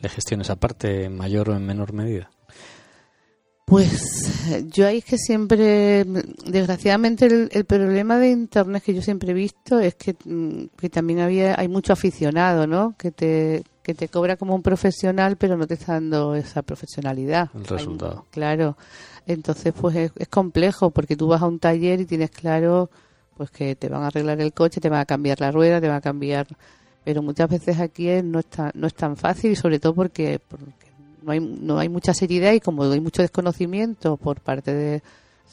gestione 0.02 0.44
esa 0.44 0.56
parte 0.56 1.04
en 1.04 1.18
mayor 1.18 1.50
o 1.50 1.58
en 1.58 1.66
menor 1.66 1.92
medida? 1.92 2.32
Pues 3.66 4.66
yo 4.72 4.88
ahí 4.88 5.00
es 5.00 5.04
que 5.04 5.18
siempre, 5.18 6.06
desgraciadamente 6.46 7.50
el, 7.52 7.66
problema 7.66 8.18
de 8.18 8.30
Internet 8.30 8.82
que 8.82 8.94
yo 8.94 9.02
siempre 9.02 9.32
he 9.32 9.34
visto 9.34 9.78
es 9.82 9.96
que, 9.96 10.16
que, 10.78 10.90
también 10.90 11.20
había 11.20 11.60
hay 11.60 11.68
mucho 11.68 11.92
aficionado, 11.92 12.66
¿no? 12.66 12.96
Que 12.98 13.12
te, 13.12 13.66
que 13.84 13.94
te 13.94 14.08
cobra 14.08 14.38
como 14.38 14.56
un 14.56 14.62
profesional 14.62 15.36
pero 15.36 15.58
no 15.58 15.68
te 15.68 15.74
está 15.74 15.96
dando 15.96 16.34
esa 16.34 16.62
profesionalidad. 16.62 17.50
El 17.54 17.66
resultado. 17.66 18.26
claro. 18.32 18.78
Entonces 19.28 19.74
pues 19.74 19.98
es, 19.98 20.12
es 20.16 20.30
complejo 20.30 20.92
porque 20.92 21.18
tú 21.18 21.28
vas 21.28 21.42
a 21.42 21.48
un 21.48 21.60
taller 21.60 22.00
y 22.00 22.06
tienes 22.06 22.32
claro 22.32 22.90
pues 23.40 23.52
que 23.52 23.74
te 23.78 23.88
van 23.88 24.04
a 24.04 24.08
arreglar 24.08 24.42
el 24.42 24.52
coche, 24.52 24.82
te 24.82 24.90
van 24.90 25.00
a 25.00 25.06
cambiar 25.06 25.40
la 25.40 25.50
rueda, 25.50 25.80
te 25.80 25.88
van 25.88 25.96
a 25.96 26.02
cambiar... 26.02 26.46
Pero 27.06 27.22
muchas 27.22 27.50
veces 27.50 27.80
aquí 27.80 28.10
no, 28.22 28.40
está, 28.40 28.70
no 28.74 28.86
es 28.86 28.94
tan 28.94 29.16
fácil 29.16 29.54
y 29.54 29.56
sobre 29.56 29.80
todo 29.80 29.96
porque, 29.96 30.42
no, 31.24 31.32
hay, 31.32 31.40
no 31.40 31.80
hay 31.80 31.88
mucha 31.88 32.14
seriedad 32.14 32.52
y 32.52 32.60
como 32.60 32.84
hay 32.84 33.00
mucho 33.00 33.22
desconocimiento 33.22 34.18
por 34.18 34.42
parte 34.42 34.74
de... 34.74 35.02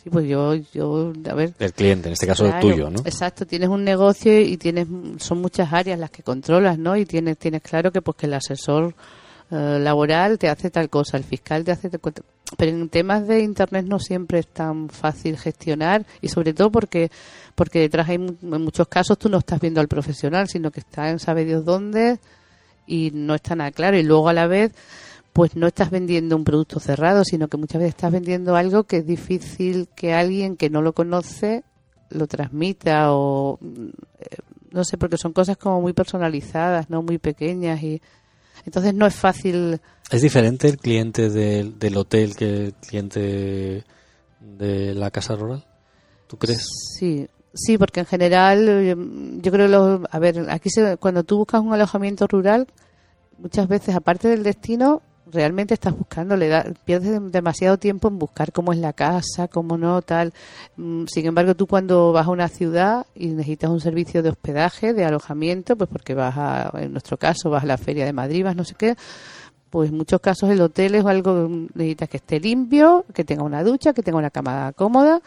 Sí, 0.03 0.11
pues 0.11 0.27
yo, 0.27 0.55
yo, 0.75 1.13
a 1.31 1.35
ver... 1.35 1.55
El 1.61 1.73
cliente, 1.73 2.09
en 2.09 2.15
este 2.15 2.27
caso 2.27 2.45
el 2.45 2.59
tuyo, 2.59 2.91
¿no? 2.91 2.99
Exacto, 3.05 3.47
tienes 3.47 3.69
un 3.69 3.85
negocio 3.85 4.41
y 4.41 4.57
tienes, 4.57 4.89
son 5.19 5.41
muchas 5.41 5.73
áreas 5.73 6.01
las 6.01 6.11
que 6.11 6.25
controlas, 6.25 6.77
¿no? 6.77 6.97
Y 6.97 7.07
tienes, 7.07 7.39
tienes 7.39 7.63
claro 7.63 7.93
que 7.93 8.03
pues 8.03 8.17
que 8.17 8.27
el 8.27 8.35
asesor 8.35 8.97
eh, 9.49 9.79
laboral 9.81 10.41
te 10.41 10.49
hace 10.49 10.71
tal 10.71 10.91
cosa, 10.91 11.17
el 11.17 11.23
fiscal 11.23 11.63
te 11.63 11.71
hace 11.71 11.89
tal 11.89 12.01
cosa. 12.01 12.23
Pero 12.57 12.73
en 12.73 12.89
temas 12.89 13.29
de 13.29 13.41
Internet 13.41 13.87
no 13.87 14.01
siempre 14.01 14.41
es 14.41 14.49
tan 14.49 14.89
fácil 14.89 15.37
gestionar 15.39 16.05
y 16.21 16.29
sobre 16.29 16.53
todo 16.53 16.71
porque 16.71 17.11
porque 17.57 17.81
detrás 17.81 18.09
hay 18.09 18.17
en 18.17 18.63
muchos 18.63 18.87
casos 18.87 19.19
tú 19.19 19.29
no 19.29 19.39
estás 19.39 19.61
viendo 19.61 19.81
al 19.81 19.89
profesional, 19.89 20.47
sino 20.49 20.71
que 20.71 20.81
está 20.81 21.11
en 21.11 21.19
sabe 21.19 21.45
Dios 21.45 21.65
dónde 21.65 22.21
y 22.87 23.11
no 23.13 23.35
está 23.35 23.57
nada 23.57 23.73
claro. 23.73 23.99
Y 23.99 24.05
luego 24.05 24.29
a 24.29 24.33
la 24.33 24.47
vez 24.47 24.73
pues 25.33 25.57
no 25.57 25.67
estás 25.67 25.91
vendiendo 25.91 26.37
un 26.37 26.45
producto 26.45 26.81
cerrado, 26.81 27.25
sino 27.25 27.49
que 27.49 27.57
muchas 27.57 27.81
veces 27.81 27.95
estás 27.95 28.13
vendiendo 28.13 28.57
algo 28.57 28.85
que 28.85 28.99
es 28.99 29.07
difícil 29.07 29.89
que 29.95 30.15
alguien 30.15 30.57
que 30.57 30.71
no 30.71 30.81
lo 30.81 30.93
conoce 30.93 31.65
lo 32.11 32.27
transmita 32.27 33.13
o 33.13 33.59
eh, 34.21 34.37
no 34.71 34.85
sé, 34.85 34.97
porque 34.99 35.17
son 35.17 35.33
cosas 35.33 35.57
como 35.57 35.81
muy 35.81 35.93
personalizadas, 35.93 36.89
no 36.91 37.03
muy 37.03 37.19
pequeñas 37.19 37.83
y 37.83 38.01
entonces 38.65 38.95
no 38.95 39.07
es 39.07 39.15
fácil. 39.15 39.81
¿Es 40.11 40.23
diferente 40.23 40.69
el 40.69 40.79
cliente 40.79 41.31
del, 41.31 41.79
del 41.79 41.97
hotel 41.97 42.37
que 42.37 42.67
el 42.67 42.75
cliente 42.75 43.85
de 44.41 44.95
la 44.95 45.11
casa 45.11 45.35
rural? 45.37 45.67
¿Tú 46.27 46.37
crees? 46.37 46.67
Sí, 46.99 47.29
sí, 47.57 47.79
porque 47.79 48.01
en 48.01 48.07
general 48.07 48.69
eh, 48.69 48.97
yo 49.43 49.53
creo 49.53 49.69
lo, 49.69 50.03
a 50.11 50.19
ver, 50.19 50.47
aquí 50.51 50.71
cuando 51.01 51.25
tú 51.25 51.39
buscas 51.39 51.61
un 51.61 51.73
alojamiento 51.73 52.27
rural, 52.27 52.67
muchas 53.39 53.69
veces 53.69 53.95
aparte 53.95 54.29
del 54.29 54.43
destino 54.43 55.03
realmente 55.31 55.75
estás 55.75 55.97
buscando, 55.97 56.37
le 56.37 56.49
da, 56.49 56.65
pierdes 56.85 57.21
demasiado 57.33 57.79
tiempo 57.79 58.09
en 58.09 58.19
buscar 58.19 58.53
cómo 58.53 58.73
es 58.73 58.79
la 58.79 58.93
casa, 58.93 59.49
cómo 59.49 59.77
no, 59.77 60.01
tal. 60.03 60.33
Mm, 60.77 61.05
sin 61.07 61.27
embargo, 61.27 61.55
tú 61.55 61.67
cuando 61.67 62.13
vas 62.13 62.27
a 62.27 62.31
una 62.31 62.49
ciudad 62.49 63.07
y 63.15 63.29
necesitas 63.29 63.71
un 63.71 63.81
servicio 63.81 64.23
de 64.23 64.31
hospedaje, 64.31 64.95
de 64.95 65.05
alojamiento, 65.05 65.77
pues 65.77 65.91
porque 65.91 66.15
vas 66.15 66.35
a, 66.37 66.71
en 66.75 66.93
nuestro 66.93 67.17
caso, 67.17 67.51
vas 67.51 67.65
a 67.65 67.67
la 67.67 67.79
feria 67.79 68.05
de 68.05 68.13
Madrid, 68.13 68.45
vas 68.45 68.57
no 68.57 68.65
sé 68.65 68.75
qué, 68.77 68.97
pues 69.71 69.91
en 69.91 69.97
muchos 69.97 70.21
casos 70.21 70.49
el 70.51 70.61
hotel 70.61 70.95
es 70.95 71.05
algo, 71.05 71.49
necesitas 71.75 72.09
que 72.09 72.17
esté 72.19 72.41
limpio, 72.41 73.05
que 73.13 73.25
tenga 73.25 73.43
una 73.43 73.65
ducha, 73.65 73.93
que 73.93 74.03
tenga 74.03 74.19
una 74.19 74.31
cama 74.31 74.73
cómoda, 74.75 75.21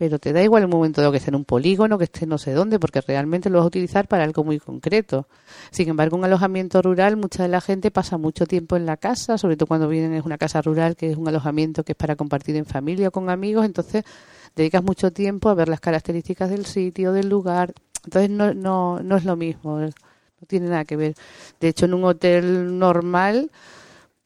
pero 0.00 0.18
te 0.18 0.32
da 0.32 0.42
igual 0.42 0.62
el 0.62 0.68
momento 0.70 1.02
de 1.02 1.10
que 1.10 1.18
esté 1.18 1.28
en 1.28 1.34
un 1.34 1.44
polígono, 1.44 1.98
que 1.98 2.04
esté 2.04 2.24
no 2.26 2.38
sé 2.38 2.54
dónde, 2.54 2.78
porque 2.78 3.02
realmente 3.02 3.50
lo 3.50 3.58
vas 3.58 3.64
a 3.64 3.66
utilizar 3.66 4.08
para 4.08 4.24
algo 4.24 4.44
muy 4.44 4.58
concreto. 4.58 5.28
Sin 5.72 5.90
embargo, 5.90 6.16
un 6.16 6.24
alojamiento 6.24 6.80
rural, 6.80 7.18
mucha 7.18 7.42
de 7.42 7.50
la 7.50 7.60
gente 7.60 7.90
pasa 7.90 8.16
mucho 8.16 8.46
tiempo 8.46 8.76
en 8.76 8.86
la 8.86 8.96
casa, 8.96 9.36
sobre 9.36 9.58
todo 9.58 9.66
cuando 9.66 9.88
vienen 9.88 10.14
es 10.14 10.24
una 10.24 10.38
casa 10.38 10.62
rural, 10.62 10.96
que 10.96 11.10
es 11.10 11.18
un 11.18 11.28
alojamiento 11.28 11.84
que 11.84 11.92
es 11.92 11.96
para 11.98 12.16
compartir 12.16 12.56
en 12.56 12.64
familia 12.64 13.08
o 13.08 13.10
con 13.10 13.28
amigos, 13.28 13.66
entonces 13.66 14.04
dedicas 14.56 14.82
mucho 14.82 15.12
tiempo 15.12 15.50
a 15.50 15.54
ver 15.54 15.68
las 15.68 15.80
características 15.80 16.48
del 16.48 16.64
sitio, 16.64 17.12
del 17.12 17.28
lugar. 17.28 17.74
Entonces 18.02 18.30
no, 18.30 18.54
no, 18.54 19.02
no 19.02 19.16
es 19.18 19.26
lo 19.26 19.36
mismo, 19.36 19.80
no 19.80 19.90
tiene 20.46 20.70
nada 20.70 20.86
que 20.86 20.96
ver. 20.96 21.14
De 21.60 21.68
hecho, 21.68 21.84
en 21.84 21.92
un 21.92 22.04
hotel 22.04 22.78
normal, 22.78 23.50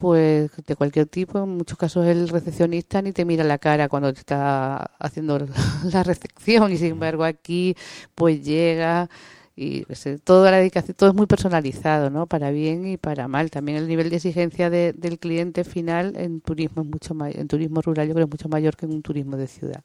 pues 0.05 0.51
de 0.67 0.75
cualquier 0.75 1.07
tipo, 1.07 1.39
en 1.39 1.57
muchos 1.57 1.79
casos 1.79 2.05
el 2.05 2.29
recepcionista 2.29 3.01
ni 3.01 3.11
te 3.11 3.25
mira 3.25 3.43
la 3.43 3.57
cara 3.57 3.89
cuando 3.89 4.13
te 4.13 4.19
está 4.19 4.77
haciendo 4.99 5.39
la 5.91 6.03
recepción 6.03 6.71
y 6.71 6.77
sin 6.77 6.91
embargo 6.91 7.23
aquí 7.23 7.75
pues 8.13 8.45
llega 8.45 9.09
y 9.55 9.83
toda 10.23 10.51
la 10.51 10.57
dedicación, 10.57 10.95
todo 10.95 11.09
es 11.09 11.15
muy 11.15 11.25
personalizado, 11.25 12.11
¿no? 12.11 12.27
Para 12.27 12.51
bien 12.51 12.85
y 12.85 12.97
para 12.97 13.27
mal. 13.27 13.49
También 13.49 13.79
el 13.79 13.87
nivel 13.87 14.11
de 14.11 14.17
exigencia 14.17 14.69
del 14.69 15.17
cliente 15.17 15.63
final 15.63 16.15
en 16.17 16.39
turismo 16.39 16.83
es 16.83 16.87
mucho 16.87 17.15
mayor, 17.15 17.39
en 17.39 17.47
turismo 17.47 17.81
rural 17.81 18.07
yo 18.07 18.13
creo 18.13 18.25
es 18.25 18.31
mucho 18.31 18.47
mayor 18.47 18.75
que 18.75 18.85
en 18.85 18.91
un 18.93 19.01
turismo 19.01 19.37
de 19.37 19.47
ciudad. 19.47 19.81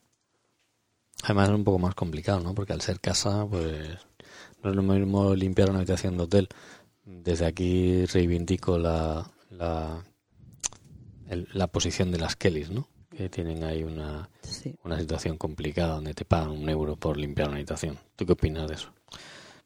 Además 1.23 1.49
es 1.49 1.55
un 1.55 1.63
poco 1.63 1.79
más 1.79 1.95
complicado, 1.95 2.41
¿no? 2.41 2.53
Porque 2.53 2.73
al 2.73 2.81
ser 2.81 2.99
casa, 2.99 3.47
pues 3.49 3.97
no 4.61 4.69
es 4.69 4.75
lo 4.75 4.83
mismo 4.83 5.33
limpiar 5.33 5.71
una 5.71 5.79
habitación 5.79 6.15
de 6.15 6.23
hotel. 6.25 6.47
Desde 7.05 7.47
aquí 7.47 8.05
reivindico 8.05 8.77
la, 8.77 9.25
la, 9.49 10.03
la 11.53 11.67
posición 11.67 12.11
de 12.11 12.19
las 12.19 12.35
Kellys, 12.35 12.69
¿no? 12.69 12.87
Que 13.09 13.29
tienen 13.29 13.63
ahí 13.63 13.83
una, 13.83 14.29
una 14.83 14.99
situación 14.99 15.37
complicada 15.37 15.95
donde 15.95 16.13
te 16.13 16.25
pagan 16.25 16.51
un 16.51 16.69
euro 16.69 16.95
por 16.95 17.17
limpiar 17.17 17.49
una 17.49 17.57
habitación. 17.57 17.97
¿Tú 18.15 18.25
qué 18.25 18.33
opinas 18.33 18.67
de 18.67 18.75
eso? 18.75 18.93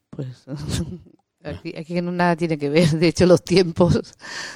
Pues 0.10 0.46
aquí, 1.44 1.74
aquí 1.78 2.02
nada 2.02 2.36
tiene 2.36 2.58
que 2.58 2.70
ver. 2.70 2.90
De 2.90 3.08
hecho, 3.08 3.26
los 3.26 3.44
tiempos 3.44 4.16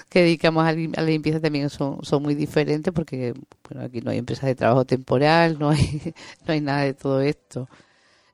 que 0.10 0.22
dedicamos 0.22 0.66
a, 0.66 0.74
la 0.74 1.04
limpieza 1.04 1.40
también 1.40 1.70
son, 1.70 2.04
son 2.04 2.24
muy 2.24 2.36
diferentes 2.36 2.94
porque 2.94 3.34
bueno, 3.70 3.86
aquí 3.86 4.02
no 4.02 4.12
hay 4.12 4.18
empresas 4.18 4.46
de 4.46 4.56
trabajo 4.56 4.86
temporal, 4.86 5.58
no 5.60 5.70
hay, 5.70 6.14
no 6.48 6.54
hay 6.54 6.62
nada 6.62 6.82
de 6.84 6.94
todo 6.94 7.22
esto. 7.22 7.68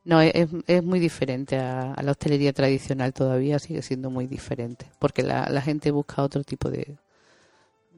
No, 0.05 0.21
es, 0.21 0.47
es 0.67 0.83
muy 0.83 0.99
diferente 0.99 1.57
a, 1.57 1.95
la 2.01 2.11
hostelería 2.11 2.53
tradicional 2.53 3.11
todavía, 3.11 3.57
sigue 3.57 3.81
siendo 3.81 4.11
muy 4.11 4.27
diferente, 4.27 4.85
porque 4.99 5.23
la, 5.23 5.49
la 5.49 5.61
gente 5.61 5.89
busca 5.89 6.21
otro 6.21 6.43
tipo 6.43 6.69
de, 6.69 6.95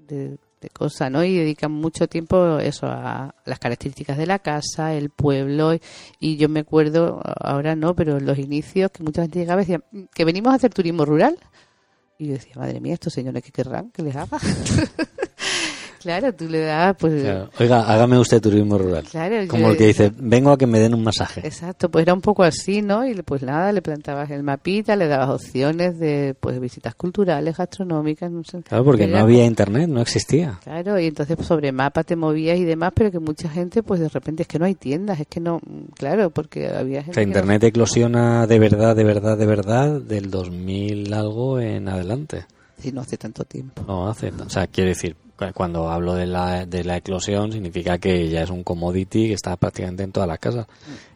de, 0.07 0.37
cosas, 0.73 1.11
¿no? 1.11 1.23
Y 1.23 1.37
dedican 1.37 1.71
mucho 1.71 2.07
tiempo 2.07 2.59
eso 2.59 2.87
a 2.87 3.35
las 3.45 3.59
características 3.59 4.17
de 4.17 4.25
la 4.25 4.39
casa, 4.39 4.93
el 4.93 5.09
pueblo, 5.09 5.77
y 6.19 6.37
yo 6.37 6.49
me 6.49 6.61
acuerdo, 6.61 7.21
ahora 7.39 7.75
no, 7.75 7.95
pero 7.95 8.17
en 8.17 8.25
los 8.25 8.37
inicios, 8.37 8.91
que 8.91 9.03
mucha 9.03 9.21
gente 9.21 9.39
llegaba 9.39 9.61
y 9.61 9.65
decía, 9.65 9.83
que 10.13 10.25
venimos 10.25 10.53
a 10.53 10.55
hacer 10.55 10.73
turismo 10.73 11.05
rural. 11.05 11.37
Y 12.19 12.27
yo 12.27 12.33
decía, 12.33 12.53
madre 12.55 12.81
mía, 12.81 12.95
estos 12.95 13.13
señores, 13.13 13.43
¿qué 13.43 13.51
querrán 13.51 13.91
que 13.91 14.01
les 14.01 14.15
haga? 14.15 14.39
Claro, 16.07 16.33
tú 16.33 16.47
le 16.49 16.61
das, 16.61 16.95
pues... 16.99 17.21
Claro. 17.21 17.49
Oiga, 17.59 17.81
hágame 17.81 18.17
usted 18.17 18.41
turismo 18.41 18.77
rural. 18.77 19.03
Claro, 19.11 19.35
Como 19.47 19.63
yo- 19.63 19.71
el 19.71 19.77
que 19.77 19.87
dice, 19.87 20.11
vengo 20.17 20.51
a 20.51 20.57
que 20.57 20.65
me 20.67 20.79
den 20.79 20.93
un 20.93 21.03
masaje. 21.03 21.41
Exacto, 21.45 21.89
pues 21.91 22.03
era 22.03 22.13
un 22.13 22.21
poco 22.21 22.43
así, 22.43 22.81
¿no? 22.81 23.05
Y 23.05 23.13
pues 23.21 23.43
nada, 23.43 23.71
le 23.71 23.81
plantabas 23.81 24.29
el 24.31 24.43
mapita, 24.43 24.95
le 24.95 25.07
dabas 25.07 25.29
opciones 25.29 25.99
de 25.99 26.35
pues 26.39 26.59
visitas 26.59 26.95
culturales, 26.95 27.57
gastronómicas, 27.57 28.31
no 28.31 28.43
sé. 28.43 28.61
Claro, 28.63 28.83
porque 28.83 29.05
no 29.07 29.17
había 29.17 29.45
internet, 29.45 29.87
no 29.89 30.01
existía. 30.01 30.59
Claro, 30.63 30.99
y 30.99 31.07
entonces 31.07 31.35
pues, 31.35 31.47
sobre 31.47 31.71
mapa 31.71 32.03
te 32.03 32.15
movías 32.15 32.57
y 32.57 32.63
demás, 32.65 32.91
pero 32.95 33.11
que 33.11 33.19
mucha 33.19 33.49
gente, 33.49 33.83
pues 33.83 33.99
de 33.99 34.09
repente 34.09 34.43
es 34.43 34.47
que 34.47 34.59
no 34.59 34.65
hay 34.65 34.75
tiendas, 34.75 35.19
es 35.19 35.27
que 35.27 35.39
no, 35.39 35.59
claro, 35.95 36.29
porque 36.29 36.67
había 36.67 36.99
O 36.99 37.03
gente. 37.03 37.13
sea, 37.15 37.21
que 37.23 37.27
no- 37.27 37.31
internet 37.31 37.63
eclosiona 37.63 38.47
de 38.47 38.59
verdad, 38.59 38.95
de 38.95 39.03
verdad, 39.03 39.37
de 39.37 39.45
verdad 39.45 40.01
del 40.01 40.31
2000 40.31 41.13
algo 41.13 41.59
en 41.59 41.89
adelante. 41.89 42.45
Sí, 42.79 42.91
no 42.91 43.01
hace 43.01 43.17
tanto 43.17 43.43
tiempo. 43.43 43.83
No 43.87 44.07
hace, 44.07 44.29
o 44.29 44.49
sea, 44.49 44.67
quiero 44.67 44.89
decir, 44.89 45.15
cuando 45.53 45.89
hablo 45.89 46.15
de 46.15 46.25
la, 46.25 46.65
de 46.65 46.83
la 46.83 46.97
eclosión 46.97 47.51
significa 47.51 47.97
que 47.99 48.29
ya 48.29 48.41
es 48.41 48.49
un 48.49 48.63
commodity 48.63 49.27
que 49.27 49.33
está 49.33 49.55
prácticamente 49.55 50.03
en 50.03 50.11
todas 50.11 50.27
las 50.27 50.39
casas. 50.39 50.67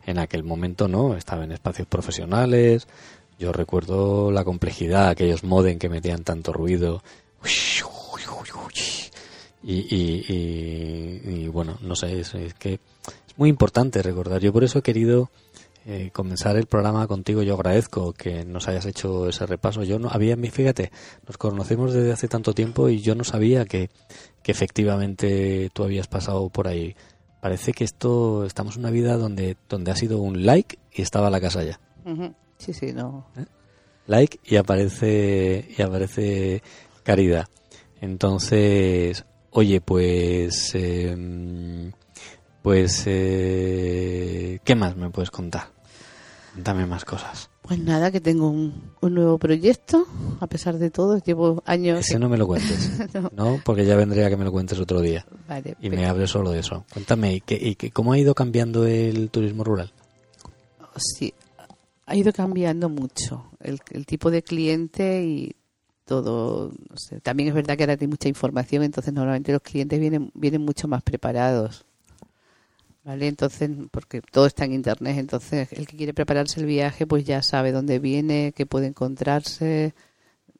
En 0.05 0.19
aquel 0.19 0.43
momento 0.43 0.87
no, 0.87 1.15
estaba 1.15 1.43
en 1.43 1.51
espacios 1.51 1.87
profesionales. 1.87 2.87
Yo 3.39 3.51
recuerdo 3.51 4.31
la 4.31 4.43
complejidad, 4.43 5.09
aquellos 5.09 5.43
modem 5.43 5.79
que 5.79 5.89
metían 5.89 6.23
tanto 6.23 6.53
ruido. 6.53 7.03
Y, 9.63 9.73
y, 9.73 10.25
y, 10.27 11.21
y, 11.25 11.47
bueno, 11.47 11.77
no 11.81 11.95
sé, 11.95 12.19
es, 12.19 12.33
es 12.33 12.53
que 12.55 12.73
es 12.73 13.37
muy 13.37 13.49
importante 13.49 14.01
recordar. 14.01 14.41
Yo 14.41 14.51
por 14.53 14.63
eso 14.63 14.79
he 14.79 14.81
querido 14.81 15.29
eh, 15.85 16.11
comenzar 16.13 16.57
el 16.57 16.67
programa 16.67 17.07
contigo. 17.07 17.41
Yo 17.41 17.55
agradezco 17.55 18.13
que 18.13 18.45
nos 18.45 18.67
hayas 18.67 18.85
hecho 18.85 19.27
ese 19.27 19.45
repaso. 19.45 19.83
Yo 19.83 19.97
no 19.97 20.09
había, 20.09 20.37
fíjate, 20.37 20.91
nos 21.27 21.37
conocemos 21.37 21.93
desde 21.93 22.11
hace 22.11 22.27
tanto 22.27 22.53
tiempo 22.53 22.89
y 22.89 23.01
yo 23.01 23.15
no 23.15 23.23
sabía 23.23 23.65
que, 23.65 23.89
que 24.43 24.51
efectivamente 24.51 25.71
tú 25.73 25.83
habías 25.83 26.07
pasado 26.07 26.49
por 26.49 26.67
ahí. 26.67 26.95
Parece 27.41 27.73
que 27.73 27.83
esto, 27.83 28.45
estamos 28.45 28.75
en 28.75 28.81
una 28.81 28.91
vida 28.91 29.17
donde, 29.17 29.57
donde 29.67 29.89
ha 29.89 29.95
sido 29.95 30.19
un 30.19 30.45
like 30.45 30.77
y 30.93 31.01
estaba 31.01 31.31
la 31.31 31.41
casa 31.41 31.63
ya. 31.63 31.79
Sí, 32.57 32.73
sí, 32.73 32.93
no. 32.93 33.25
Like 34.05 34.39
y 34.43 34.57
aparece, 34.57 35.67
y 35.75 35.81
aparece 35.81 36.61
caridad. 37.03 37.47
Entonces, 38.01 39.25
oye, 39.49 39.81
pues, 39.81 40.75
eh, 40.75 41.91
pues, 42.61 43.03
eh, 43.05 44.59
¿qué 44.63 44.75
más 44.75 44.95
me 44.95 45.09
puedes 45.09 45.31
contar? 45.31 45.69
Dame 46.55 46.85
más 46.85 47.05
cosas. 47.05 47.49
Pues 47.61 47.79
nada, 47.79 48.11
que 48.11 48.19
tengo 48.19 48.49
un, 48.49 48.91
un 49.01 49.13
nuevo 49.13 49.37
proyecto, 49.37 50.05
a 50.39 50.47
pesar 50.47 50.77
de 50.77 50.89
todo, 50.89 51.17
llevo 51.19 51.63
años. 51.65 51.99
Ese 52.01 52.19
no 52.19 52.27
me 52.27 52.37
lo 52.37 52.45
cuentes, 52.47 52.91
¿no? 53.35 53.61
Porque 53.63 53.85
ya 53.85 53.95
vendría 53.95 54.29
que 54.29 54.35
me 54.37 54.43
lo 54.43 54.51
cuentes 54.51 54.79
otro 54.79 54.99
día. 54.99 55.25
Vale, 55.47 55.75
Y 55.81 55.89
me 55.89 56.05
hables 56.07 56.31
solo 56.31 56.51
de 56.51 56.59
eso. 56.59 56.85
Cuéntame, 56.91 57.35
¿y, 57.35 57.41
qué, 57.41 57.57
y 57.61 57.75
qué- 57.75 57.91
cómo 57.91 58.13
ha 58.13 58.17
ido 58.19 58.33
cambiando 58.35 58.85
el 58.85 59.29
turismo 59.29 59.63
rural? 59.63 59.91
sí, 60.97 61.33
ha 62.05 62.15
ido 62.17 62.33
cambiando 62.33 62.89
mucho 62.89 63.45
el, 63.61 63.79
el 63.91 64.05
tipo 64.05 64.29
de 64.29 64.43
cliente 64.43 65.23
y 65.23 65.55
todo. 66.03 66.69
no 66.89 66.97
sé. 66.97 67.21
También 67.21 67.47
es 67.49 67.55
verdad 67.55 67.77
que 67.77 67.83
ahora 67.83 67.95
hay 67.99 68.07
mucha 68.07 68.27
información, 68.27 68.83
entonces 68.83 69.13
normalmente 69.13 69.53
los 69.53 69.61
clientes 69.61 69.97
vienen, 69.99 70.31
vienen 70.33 70.61
mucho 70.63 70.89
más 70.89 71.01
preparados. 71.03 71.85
¿Vale? 73.03 73.27
Entonces, 73.27 73.69
porque 73.89 74.21
todo 74.21 74.45
está 74.45 74.65
en 74.65 74.73
internet, 74.73 75.17
entonces 75.17 75.71
el 75.73 75.87
que 75.87 75.97
quiere 75.97 76.13
prepararse 76.13 76.59
el 76.59 76.67
viaje, 76.67 77.07
pues 77.07 77.25
ya 77.25 77.41
sabe 77.41 77.71
dónde 77.71 77.97
viene, 77.97 78.53
qué 78.55 78.67
puede 78.67 78.85
encontrarse. 78.87 79.95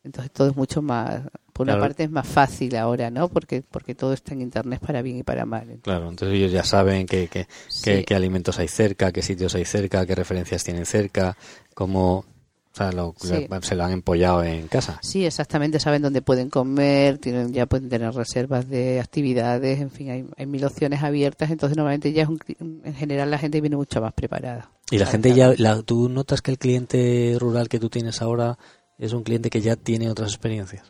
Entonces 0.04 0.32
todo 0.32 0.50
es 0.50 0.56
mucho 0.56 0.82
más, 0.82 1.22
por 1.54 1.66
una 1.68 1.74
parte 1.80 2.04
es 2.04 2.10
más 2.10 2.26
fácil 2.28 2.76
ahora, 2.76 3.12
¿no? 3.12 3.28
Porque 3.30 3.62
porque 3.62 3.94
todo 3.94 4.14
está 4.14 4.34
en 4.34 4.42
internet 4.42 4.82
para 4.84 5.04
bien 5.04 5.18
y 5.18 5.24
para 5.24 5.46
mal. 5.46 5.78
Claro, 5.84 6.10
entonces 6.10 6.36
ellos 6.36 6.52
ya 6.52 6.64
saben 6.64 7.06
qué, 7.06 7.28
qué, 7.28 7.46
qué- 7.46 7.98
Sí. 8.00 8.04
qué 8.06 8.16
alimentos 8.16 8.58
hay 8.58 8.68
cerca, 8.68 9.12
qué 9.12 9.22
sitios 9.22 9.54
hay 9.54 9.66
cerca, 9.66 10.04
qué 10.08 10.16
referencias 10.16 10.64
tienen 10.64 10.88
cerca, 10.88 11.38
cómo 11.76 12.26
o 12.74 12.78
sea, 12.78 12.92
lo- 12.92 13.14
Sí. 13.20 13.48
se 13.62 13.76
lo 13.76 13.84
han 13.84 13.92
empollado 13.92 14.44
en 14.44 14.68
casa. 14.68 14.98
Sí, 15.02 15.26
exactamente, 15.26 15.80
saben 15.80 16.02
dónde 16.02 16.22
pueden 16.22 16.50
comer, 16.50 17.18
tienen 17.18 17.52
ya 17.54 17.66
pueden 17.66 17.90
tener 17.90 18.14
reservas 18.14 18.70
de 18.70 19.00
actividades, 19.00 19.80
en 19.82 19.90
fin, 19.92 20.10
hay, 20.10 20.26
hay 20.38 20.46
mil 20.46 20.64
opciones 20.64 21.04
abiertas, 21.04 21.52
entonces 21.52 21.76
normalmente 21.78 22.14
ya 22.14 22.24
es 22.24 22.30
un, 22.30 22.40
cli- 22.40 22.56
en 22.84 22.94
general 22.94 23.30
la 23.30 23.38
gente 23.38 23.60
viene 23.62 23.76
mucho 23.76 24.00
más 24.02 24.14
preparada. 24.14 24.72
Y 24.90 24.98
la 24.98 25.06
gente 25.06 25.34
ya, 25.34 25.54
la- 25.58 25.82
¿tú 25.82 26.10
notas 26.10 26.42
que 26.42 26.52
el 26.52 26.58
cliente 26.58 27.36
rural 27.40 27.68
que 27.70 27.80
tú 27.80 27.90
tienes 27.90 28.22
ahora 28.22 28.58
es 28.98 29.14
un 29.14 29.24
cliente 29.24 29.50
que 29.50 29.62
ya 29.62 29.76
tiene 29.76 30.10
otras 30.10 30.30
experiencias? 30.32 30.84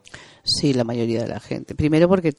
Sí, 0.44 0.74
la 0.74 0.84
mayoría 0.84 1.22
de 1.22 1.28
la 1.28 1.40
gente. 1.40 1.76
Primero 1.76 2.08
porque 2.10 2.34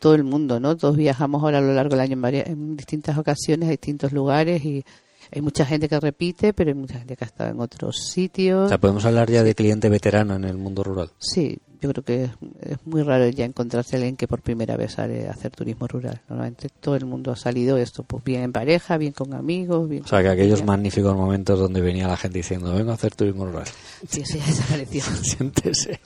todo 0.00 0.14
el 0.14 0.24
mundo, 0.24 0.60
¿no? 0.60 0.76
Todos 0.76 0.96
viajamos 0.96 1.42
ahora 1.42 1.58
a 1.58 1.60
lo 1.62 1.72
largo 1.72 1.90
del 1.92 2.00
año 2.00 2.12
en, 2.14 2.22
varias, 2.22 2.46
en 2.48 2.76
distintas 2.76 3.16
ocasiones 3.16 3.68
a 3.68 3.70
distintos 3.70 4.12
lugares 4.12 4.64
y 4.64 4.84
hay 5.30 5.42
mucha 5.42 5.64
gente 5.64 5.88
que 5.88 5.98
repite, 6.00 6.52
pero 6.52 6.70
hay 6.70 6.74
mucha 6.74 6.98
gente 6.98 7.16
que 7.16 7.24
ha 7.24 7.28
estado 7.28 7.50
en 7.50 7.60
otros 7.60 8.08
sitios. 8.08 8.66
O 8.66 8.68
sea, 8.68 8.78
podemos 8.78 9.04
hablar 9.04 9.30
ya 9.30 9.42
de 9.42 9.54
cliente 9.54 9.88
veterano 9.88 10.34
en 10.34 10.44
el 10.44 10.56
mundo 10.56 10.82
rural. 10.82 11.10
Sí, 11.18 11.58
yo 11.80 11.92
creo 11.92 12.04
que 12.04 12.24
es, 12.62 12.78
muy 12.86 13.02
raro 13.02 13.28
ya 13.28 13.44
encontrarse 13.44 13.96
alguien 13.96 14.16
que 14.16 14.26
por 14.26 14.40
primera 14.40 14.76
vez 14.76 14.92
sale 14.92 15.28
a 15.28 15.32
hacer 15.32 15.50
turismo 15.50 15.86
rural. 15.86 16.20
Normalmente 16.28 16.68
todo 16.80 16.96
el 16.96 17.04
mundo 17.04 17.30
ha 17.32 17.36
salido 17.36 17.76
esto, 17.76 18.02
pues 18.02 18.24
bien 18.24 18.42
en 18.42 18.52
pareja, 18.52 18.96
bien 18.96 19.12
con 19.12 19.34
amigos, 19.34 19.88
bien 19.88 20.02
O 20.02 20.06
sea, 20.06 20.22
que 20.22 20.28
aquellos 20.28 20.60
familia. 20.60 20.76
magníficos 20.76 21.16
momentos 21.16 21.58
donde 21.58 21.80
venía 21.80 22.08
la 22.08 22.16
gente 22.16 22.38
diciendo, 22.38 22.72
vengo 22.74 22.90
a 22.90 22.94
hacer 22.94 23.14
turismo 23.14 23.46
rural. 23.46 23.66
Sí, 24.08 24.22
eso 24.22 24.38
ya 24.38 24.46
desapareció. 24.46 25.02
Siéntese. 25.22 26.00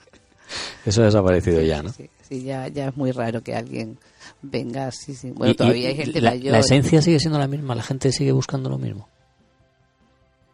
Eso 0.85 1.03
ha 1.03 1.05
desaparecido 1.05 1.61
ya, 1.63 1.83
¿no? 1.83 1.93
Sí, 1.93 2.09
sí, 2.29 2.43
ya, 2.43 2.67
ya 2.69 2.89
es 2.89 2.97
muy 2.97 3.13
raro 3.13 3.43
que 3.43 3.55
alguien 3.55 3.99
venga 4.43 4.87
así. 4.89 5.15
Sí. 5.15 5.31
Bueno, 5.31 5.53
Y- 5.53 5.57
todavía 5.57 5.89
hay 5.89 5.97
gente 5.97 6.21
la, 6.21 6.31
mayor. 6.31 6.53
la 6.53 6.59
esencia 6.61 7.03
sigue 7.03 7.19
siendo 7.21 7.39
la 7.39 7.47
misma, 7.49 7.75
la 7.75 7.83
gente 7.83 8.13
sigue 8.13 8.33
buscando 8.33 8.69
lo 8.71 8.79
mismo. 8.79 9.09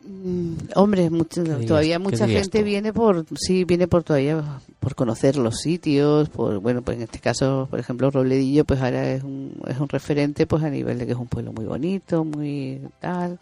Mm, 0.07 0.55
Hombre, 0.75 1.09
mucho- 1.09 1.43
todavía 1.67 1.99
mucha 1.99 2.29
gente 2.29 2.59
tú? 2.59 2.65
viene 2.65 2.93
por, 2.93 3.25
sí, 3.39 3.65
viene 3.65 3.89
por 3.89 4.03
todavía 4.05 4.61
por 4.79 4.95
conocer 4.95 5.37
los 5.37 5.57
sitios, 5.61 6.29
por, 6.29 6.59
bueno, 6.59 6.83
pues 6.83 6.99
en 6.99 7.05
este 7.05 7.21
caso, 7.21 7.67
por 7.71 7.79
ejemplo, 7.81 8.11
Robledillo, 8.11 8.67
pues 8.67 8.83
ahora 8.83 9.11
es 9.13 9.23
un, 9.25 9.55
es 9.67 9.79
un 9.79 9.89
referente, 9.89 10.47
pues 10.47 10.63
a 10.63 10.69
nivel 10.69 10.99
de 10.99 11.07
que 11.07 11.13
es 11.13 11.19
un 11.19 11.27
pueblo 11.27 11.55
muy 11.55 11.65
bonito, 11.65 12.23
muy 12.23 12.83
tal, 13.01 13.39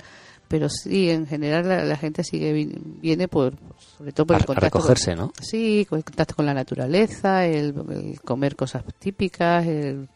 pero 0.47 0.68
sí, 0.68 1.11
en 1.11 1.27
general 1.27 1.68
la, 1.68 1.85
la 1.85 1.97
gente 1.97 2.23
sigue 2.23 2.53
vi- 2.53 2.79
viene 3.01 3.27
por, 3.27 3.55
sobre 3.99 4.12
todo 4.12 4.27
por 4.27 4.37
A, 4.37 4.38
el 4.38 4.42
a 4.45 4.47
contacto. 4.47 4.71
con- 4.79 4.83
recogerse, 4.83 5.16
¿no? 5.16 5.33
sí, 5.40 5.85
con 5.90 5.99
el 5.99 6.05
contacto 6.05 6.37
con 6.37 6.47
la 6.47 6.55
naturaleza, 6.55 7.45
el, 7.45 7.75
el 7.90 8.21
comer 8.21 8.55
cosas 8.55 8.85
típicas, 9.01 9.66
el, 9.66 10.09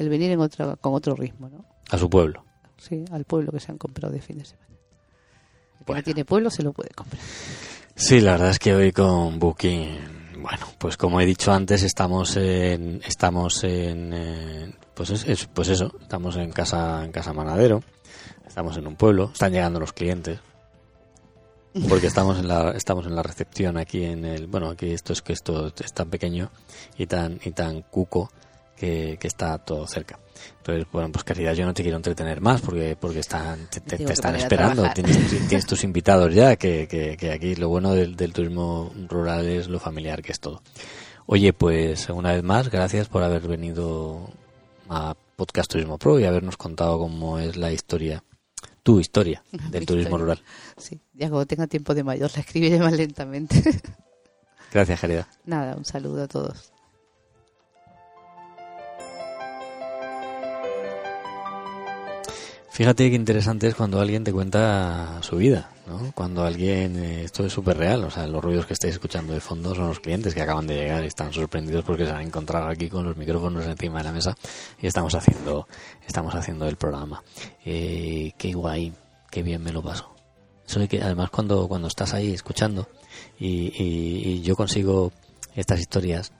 el 0.00 0.08
venir 0.08 0.30
en 0.32 0.40
otra, 0.40 0.76
con 0.76 0.94
otro 0.94 1.14
ritmo, 1.14 1.48
¿no? 1.48 1.64
A 1.90 1.98
su 1.98 2.08
pueblo. 2.10 2.44
Sí, 2.78 3.04
al 3.12 3.24
pueblo 3.24 3.52
que 3.52 3.60
se 3.60 3.70
han 3.70 3.78
comprado 3.78 4.12
de 4.12 4.20
fin 4.20 4.38
de 4.38 4.44
semana. 4.44 4.66
El 4.68 5.78
que 5.78 5.84
Bueno. 5.86 6.00
no 6.00 6.04
tiene 6.04 6.24
pueblo 6.24 6.50
se 6.50 6.62
lo 6.62 6.72
puede 6.72 6.90
comprar. 6.90 7.20
Sí, 7.94 8.20
la 8.20 8.32
verdad 8.32 8.50
es 8.50 8.58
que 8.58 8.74
hoy 8.74 8.92
con 8.92 9.38
Booking, 9.38 9.98
bueno, 10.42 10.66
pues 10.78 10.96
como 10.96 11.20
he 11.20 11.26
dicho 11.26 11.52
antes, 11.52 11.82
estamos 11.82 12.36
en, 12.36 13.02
estamos 13.06 13.62
en, 13.64 14.12
eh, 14.14 14.74
pues 14.94 15.10
es, 15.10 15.26
es- 15.26 15.46
pues 15.46 15.68
eso, 15.68 15.92
estamos 16.00 16.36
en 16.36 16.50
casa, 16.52 17.04
en 17.04 17.12
casa 17.12 17.32
Manadero, 17.34 17.82
estamos 18.46 18.76
en 18.78 18.86
un 18.86 18.96
pueblo, 18.96 19.30
están 19.32 19.52
llegando 19.52 19.78
los 19.80 19.92
clientes, 19.92 20.40
porque 21.88 22.06
estamos 22.06 22.38
en 22.38 22.48
la, 22.48 22.70
estamos 22.72 23.06
en 23.06 23.14
la 23.14 23.22
recepción 23.22 23.76
aquí 23.76 24.04
en 24.04 24.24
el, 24.24 24.46
bueno, 24.46 24.70
aquí 24.70 24.90
esto 24.90 25.12
es 25.12 25.20
que 25.22 25.32
esto 25.34 25.68
es 25.78 25.92
tan 25.92 26.08
pequeño 26.10 26.50
y 26.96 27.06
tan, 27.06 27.38
y 27.44 27.50
tan 27.52 27.82
cuco 27.82 28.30
que, 28.80 29.18
que 29.20 29.28
está 29.28 29.58
todo 29.58 29.86
cerca. 29.86 30.18
Entonces, 30.56 30.86
bueno, 30.90 31.12
pues 31.12 31.22
caridad, 31.22 31.52
yo 31.52 31.66
no 31.66 31.74
te 31.74 31.82
quiero 31.82 31.98
entretener 31.98 32.40
más 32.40 32.62
porque, 32.62 32.96
porque 32.98 33.18
están, 33.18 33.68
te, 33.68 34.02
están 34.10 34.36
esperando, 34.36 34.88
tienes, 34.94 35.18
tienes 35.48 35.66
tus 35.66 35.84
invitados 35.84 36.32
ya, 36.34 36.56
que, 36.56 36.88
que, 36.88 37.18
que 37.18 37.30
aquí 37.30 37.54
lo 37.56 37.68
bueno 37.68 37.92
del, 37.92 38.16
del 38.16 38.32
turismo 38.32 38.90
rural 39.06 39.46
es 39.46 39.68
lo 39.68 39.78
familiar 39.78 40.22
que 40.22 40.32
es 40.32 40.40
todo. 40.40 40.62
Oye, 41.26 41.52
pues 41.52 42.08
una 42.08 42.32
vez 42.32 42.42
más, 42.42 42.70
gracias 42.70 43.08
por 43.08 43.22
haber 43.22 43.46
venido 43.46 44.30
a 44.88 45.14
Podcast 45.36 45.70
Turismo 45.70 45.98
Pro 45.98 46.18
y 46.18 46.24
habernos 46.24 46.56
contado 46.56 46.98
cómo 46.98 47.38
es 47.38 47.58
la 47.58 47.72
historia, 47.72 48.24
tu 48.82 48.98
historia 48.98 49.44
del 49.52 49.84
turismo 49.84 50.16
historia. 50.16 50.18
rural. 50.18 50.42
Sí, 50.78 50.98
ya 51.12 51.28
cuando 51.28 51.44
tenga 51.44 51.66
tiempo 51.66 51.94
de 51.94 52.02
mayor 52.02 52.30
la 52.34 52.40
escribiré 52.40 52.78
más 52.78 52.94
lentamente. 52.94 53.62
Gracias, 54.72 54.98
Caridad. 55.00 55.26
Nada, 55.44 55.76
un 55.76 55.84
saludo 55.84 56.22
a 56.22 56.28
todos. 56.28 56.72
Fíjate 62.80 63.10
qué 63.10 63.14
interesante 63.16 63.66
es 63.68 63.74
cuando 63.74 64.00
alguien 64.00 64.24
te 64.24 64.32
cuenta 64.32 65.18
su 65.20 65.36
vida, 65.36 65.70
¿no? 65.86 66.12
Cuando 66.14 66.44
alguien, 66.44 66.96
eh, 66.98 67.24
esto 67.24 67.44
es 67.44 67.52
súper 67.52 67.76
real, 67.76 68.02
o 68.04 68.10
sea, 68.10 68.26
los 68.26 68.42
ruidos 68.42 68.64
que 68.64 68.72
estáis 68.72 68.94
escuchando 68.94 69.34
de 69.34 69.40
fondo 69.40 69.74
son 69.74 69.88
los 69.88 70.00
clientes 70.00 70.34
que 70.34 70.40
acaban 70.40 70.66
de 70.66 70.76
llegar 70.76 71.04
y 71.04 71.08
están 71.08 71.30
sorprendidos 71.30 71.84
porque 71.84 72.06
se 72.06 72.12
han 72.12 72.22
encontrado 72.22 72.68
aquí 72.68 72.88
con 72.88 73.04
los 73.04 73.18
micrófonos 73.18 73.66
encima 73.66 73.98
de 73.98 74.04
la 74.04 74.12
mesa 74.12 74.34
y 74.80 74.86
estamos 74.86 75.14
haciendo, 75.14 75.68
estamos 76.08 76.34
haciendo 76.34 76.66
el 76.68 76.76
programa. 76.76 77.22
Eh, 77.66 78.32
qué 78.38 78.54
guay, 78.54 78.94
qué 79.30 79.42
bien 79.42 79.62
me 79.62 79.72
lo 79.72 79.82
paso. 79.82 80.14
Que 80.88 81.02
además 81.02 81.28
cuando, 81.28 81.68
cuando 81.68 81.86
estás 81.88 82.14
ahí 82.14 82.32
escuchando 82.32 82.88
y, 83.38 83.74
y- 83.76 84.22
y 84.36 84.40
yo 84.40 84.56
consigo 84.56 85.12
estas 85.54 85.80
historias 85.80 86.32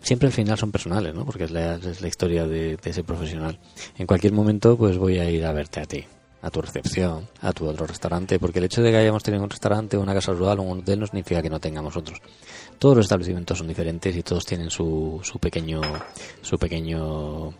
siempre 0.00 0.26
al 0.26 0.32
final 0.32 0.58
son 0.58 0.72
personales, 0.72 1.14
¿no? 1.14 1.24
Porque 1.24 1.44
es 1.44 1.50
la, 1.50 1.76
es 1.76 2.00
la 2.00 2.08
historia 2.08 2.46
de, 2.46 2.78
ese 2.82 3.04
profesional. 3.04 3.58
En 3.98 4.06
cualquier 4.06 4.32
momento, 4.32 4.76
pues 4.76 4.98
voy 4.98 5.18
a 5.18 5.30
ir 5.30 5.44
a 5.44 5.52
verte 5.52 5.80
a 5.80 5.84
ti, 5.84 6.04
a 6.42 6.50
tu 6.50 6.60
recepción, 6.60 7.28
a 7.40 7.52
tu 7.52 7.66
otro 7.66 7.86
restaurante, 7.86 8.38
porque 8.38 8.58
el 8.58 8.66
hecho 8.66 8.82
de 8.82 8.90
que 8.90 8.96
hayamos 8.96 9.22
tenido 9.22 9.44
un 9.44 9.50
restaurante, 9.50 9.96
una 9.96 10.14
casa 10.14 10.32
rural 10.32 10.60
o 10.60 10.62
un 10.62 10.80
hotel 10.80 11.00
no 11.00 11.06
significa 11.06 11.42
que 11.42 11.50
no 11.50 11.60
tengamos 11.60 11.96
otros. 11.96 12.20
Todos 12.78 12.96
los 12.96 13.06
establecimientos 13.06 13.58
son 13.58 13.68
diferentes 13.68 14.14
y 14.16 14.22
todos 14.22 14.44
tienen 14.44 14.70
su, 14.70 15.20
su 15.22 15.38
pequeño, 15.38 15.80
su 16.40 16.58
pequeño 16.58 17.54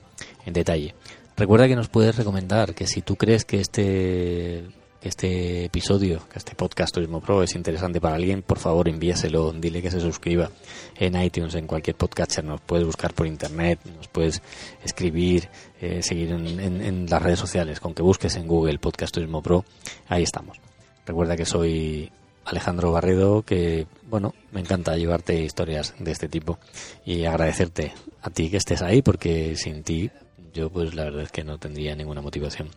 detalle. 0.46 0.94
Recuerda 1.37 1.68
que 1.68 1.77
nos 1.77 1.88
puedes 1.88 2.16
recomendar 2.16 2.75
que 2.75 2.87
si 2.87 3.03
tú 3.03 3.16
crees 3.16 3.44
que 3.44 3.61
este 3.61 4.64
que 5.02 5.08
este 5.08 5.64
episodio, 5.64 6.22
que 6.30 6.38
este 6.38 6.54
podcast 6.54 6.94
Turismo 6.94 7.20
Pro 7.20 7.42
es 7.42 7.56
interesante 7.56 8.00
para 8.00 8.14
alguien, 8.14 8.42
por 8.42 8.60
favor 8.60 8.88
envíaselo, 8.88 9.52
dile 9.52 9.82
que 9.82 9.90
se 9.90 9.98
suscriba 9.98 10.48
en 10.96 11.20
iTunes, 11.20 11.56
en 11.56 11.66
cualquier 11.66 11.96
podcatcher, 11.96 12.44
nos 12.44 12.60
puedes 12.60 12.86
buscar 12.86 13.12
por 13.12 13.26
internet, 13.26 13.80
nos 13.96 14.06
puedes 14.06 14.40
escribir, 14.84 15.48
eh, 15.80 16.04
seguir 16.04 16.30
en, 16.30 17.06
las 17.10 17.20
redes 17.20 17.40
sociales, 17.40 17.80
con 17.80 17.94
que 17.94 18.02
busques 18.02 18.36
en 18.36 18.46
Google 18.46 18.78
Podcast 18.78 19.12
Turismo 19.12 19.42
Pro, 19.42 19.64
ahí 20.08 20.22
estamos. 20.22 20.58
Recuerda 21.04 21.36
que 21.36 21.46
soy 21.46 22.12
Alejandro 22.44 22.92
Barredo, 22.92 23.42
que 23.42 23.88
bueno, 24.08 24.34
me 24.52 24.60
encanta 24.60 24.96
llevarte 24.96 25.42
historias 25.42 25.96
de 25.98 26.12
este 26.12 26.28
tipo 26.28 26.60
y 27.04 27.24
agradecerte 27.24 27.92
a 28.20 28.30
ti 28.30 28.50
que 28.50 28.58
estés 28.58 28.82
ahí, 28.82 29.02
porque 29.02 29.56
sin 29.56 29.82
ti 29.82 30.12
yo 30.54 30.70
pues 30.70 30.94
la 30.94 31.04
verdad 31.04 31.22
es 31.22 31.32
que 31.32 31.42
no 31.42 31.58
tendría 31.58 31.96
ninguna 31.96 32.20
motivación 32.20 32.68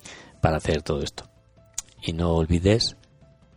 para 0.42 0.58
hacer 0.58 0.82
todo 0.82 1.04
esto. 1.04 1.35
Y 2.06 2.14
no 2.14 2.36
olvides 2.36 2.98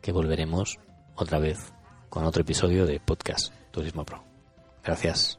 que 0.00 0.10
volveremos 0.10 0.78
otra 1.16 1.38
vez 1.38 1.58
con 2.08 2.24
otro 2.24 2.40
episodio 2.40 2.86
de 2.86 2.98
Podcast 2.98 3.52
Turismo 3.70 4.06
Pro. 4.06 4.24
Gracias. 4.82 5.38